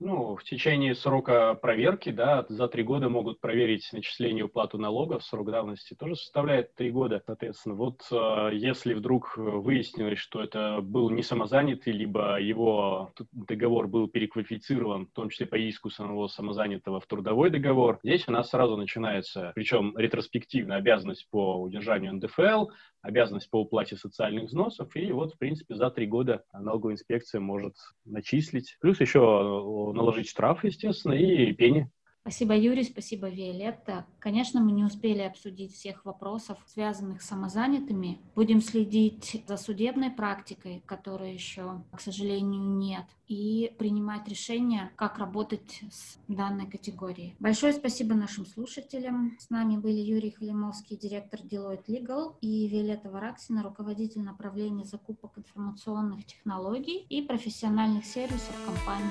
Ну, 0.00 0.36
в 0.36 0.44
течение 0.44 0.94
срока 0.94 1.54
проверки, 1.54 2.10
да, 2.10 2.46
за 2.48 2.68
три 2.68 2.84
года 2.84 3.08
могут 3.08 3.40
проверить 3.40 3.88
начисление 3.92 4.44
уплату 4.44 4.78
налогов. 4.78 5.24
Срок 5.24 5.50
давности 5.50 5.94
тоже 5.94 6.14
составляет 6.14 6.72
три 6.76 6.92
года, 6.92 7.20
соответственно. 7.26 7.74
Вот 7.74 8.02
э, 8.12 8.50
если 8.52 8.94
вдруг 8.94 9.36
выяснилось, 9.36 10.20
что 10.20 10.40
это 10.40 10.80
был 10.82 11.10
не 11.10 11.24
самозанятый, 11.24 11.92
либо 11.92 12.40
его 12.40 13.12
договор 13.32 13.88
был 13.88 14.06
переквалифицирован, 14.06 15.06
в 15.06 15.12
том 15.12 15.30
числе 15.30 15.46
по 15.46 15.56
иску 15.56 15.90
самого 15.90 16.28
самозанятого 16.28 17.00
в 17.00 17.06
трудовой 17.06 17.50
договор, 17.50 17.98
здесь 18.04 18.28
у 18.28 18.32
нас 18.32 18.50
сразу 18.50 18.76
начинается, 18.76 19.50
причем 19.56 19.98
ретроспективно, 19.98 20.76
обязанность 20.76 21.28
по 21.28 21.60
удержанию 21.60 22.14
НДФЛ, 22.14 22.68
обязанность 23.02 23.50
по 23.50 23.60
уплате 23.60 23.96
социальных 23.96 24.44
взносов, 24.44 24.94
и 24.96 25.10
вот, 25.12 25.34
в 25.34 25.38
принципе, 25.38 25.74
за 25.74 25.90
три 25.90 26.06
года 26.06 26.44
налоговая 26.52 26.94
инспекция 26.94 27.40
может 27.40 27.74
начислить. 28.04 28.76
Плюс 28.80 29.00
еще 29.00 29.20
э, 29.20 29.96
наложить 29.96 30.28
штраф, 30.28 30.64
естественно, 30.64 31.12
и 31.12 31.52
пени. 31.52 31.90
Спасибо, 32.22 32.54
Юрий, 32.54 32.84
спасибо, 32.84 33.28
Виолетта. 33.28 34.06
Конечно, 34.18 34.60
мы 34.60 34.72
не 34.72 34.84
успели 34.84 35.20
обсудить 35.20 35.74
всех 35.74 36.04
вопросов, 36.04 36.58
связанных 36.66 37.22
с 37.22 37.26
самозанятыми. 37.26 38.20
Будем 38.34 38.60
следить 38.60 39.42
за 39.48 39.56
судебной 39.56 40.10
практикой, 40.10 40.82
которой 40.84 41.32
еще, 41.32 41.82
к 41.90 42.00
сожалению, 42.00 42.62
нет, 42.62 43.06
и 43.28 43.74
принимать 43.78 44.28
решения, 44.28 44.90
как 44.96 45.18
работать 45.18 45.82
с 45.90 46.18
данной 46.28 46.66
категорией. 46.66 47.34
Большое 47.38 47.72
спасибо 47.72 48.14
нашим 48.14 48.46
слушателям. 48.46 49.36
С 49.38 49.50
нами 49.50 49.76
были 49.76 49.98
Юрий 49.98 50.30
Халимовский, 50.30 50.96
директор 50.96 51.40
Deloitte 51.40 51.86
Legal, 51.86 52.36
и 52.40 52.68
Виолетта 52.68 53.10
Вараксина, 53.10 53.62
руководитель 53.62 54.22
направления 54.22 54.84
закупок 54.84 55.38
информационных 55.38 56.26
технологий 56.26 57.06
и 57.08 57.22
профессиональных 57.22 58.04
сервисов 58.04 58.54
компании 58.64 59.08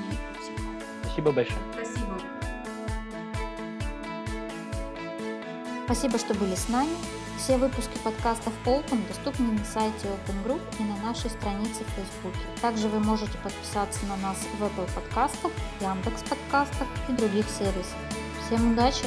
Спасибо 1.04 1.32
большое. 1.32 1.60
Спасибо. 1.74 2.47
Спасибо, 5.88 6.20
что 6.20 6.34
были 6.34 6.54
с 6.54 6.68
нами. 6.68 6.92
Все 7.38 7.56
выпуски 7.56 7.98
подкастов 8.04 8.52
Open 8.66 9.08
доступны 9.08 9.54
на 9.54 9.64
сайте 9.64 10.08
Open 10.08 10.46
Group 10.46 10.62
и 10.80 10.84
на 10.84 10.98
нашей 10.98 11.30
странице 11.30 11.86
в 11.86 11.90
Фейсбуке. 11.92 12.46
Также 12.62 12.90
вы 12.90 13.00
можете 13.00 13.38
подписаться 13.38 14.06
на 14.08 14.18
нас 14.18 14.38
в 14.60 14.64
Apple 14.64 14.94
подкастах, 14.94 15.52
Яндекс 15.80 16.24
подкастах 16.24 16.90
и 17.08 17.14
других 17.14 17.46
сервисах. 17.50 17.96
Всем 18.46 18.74
удачи! 18.74 19.06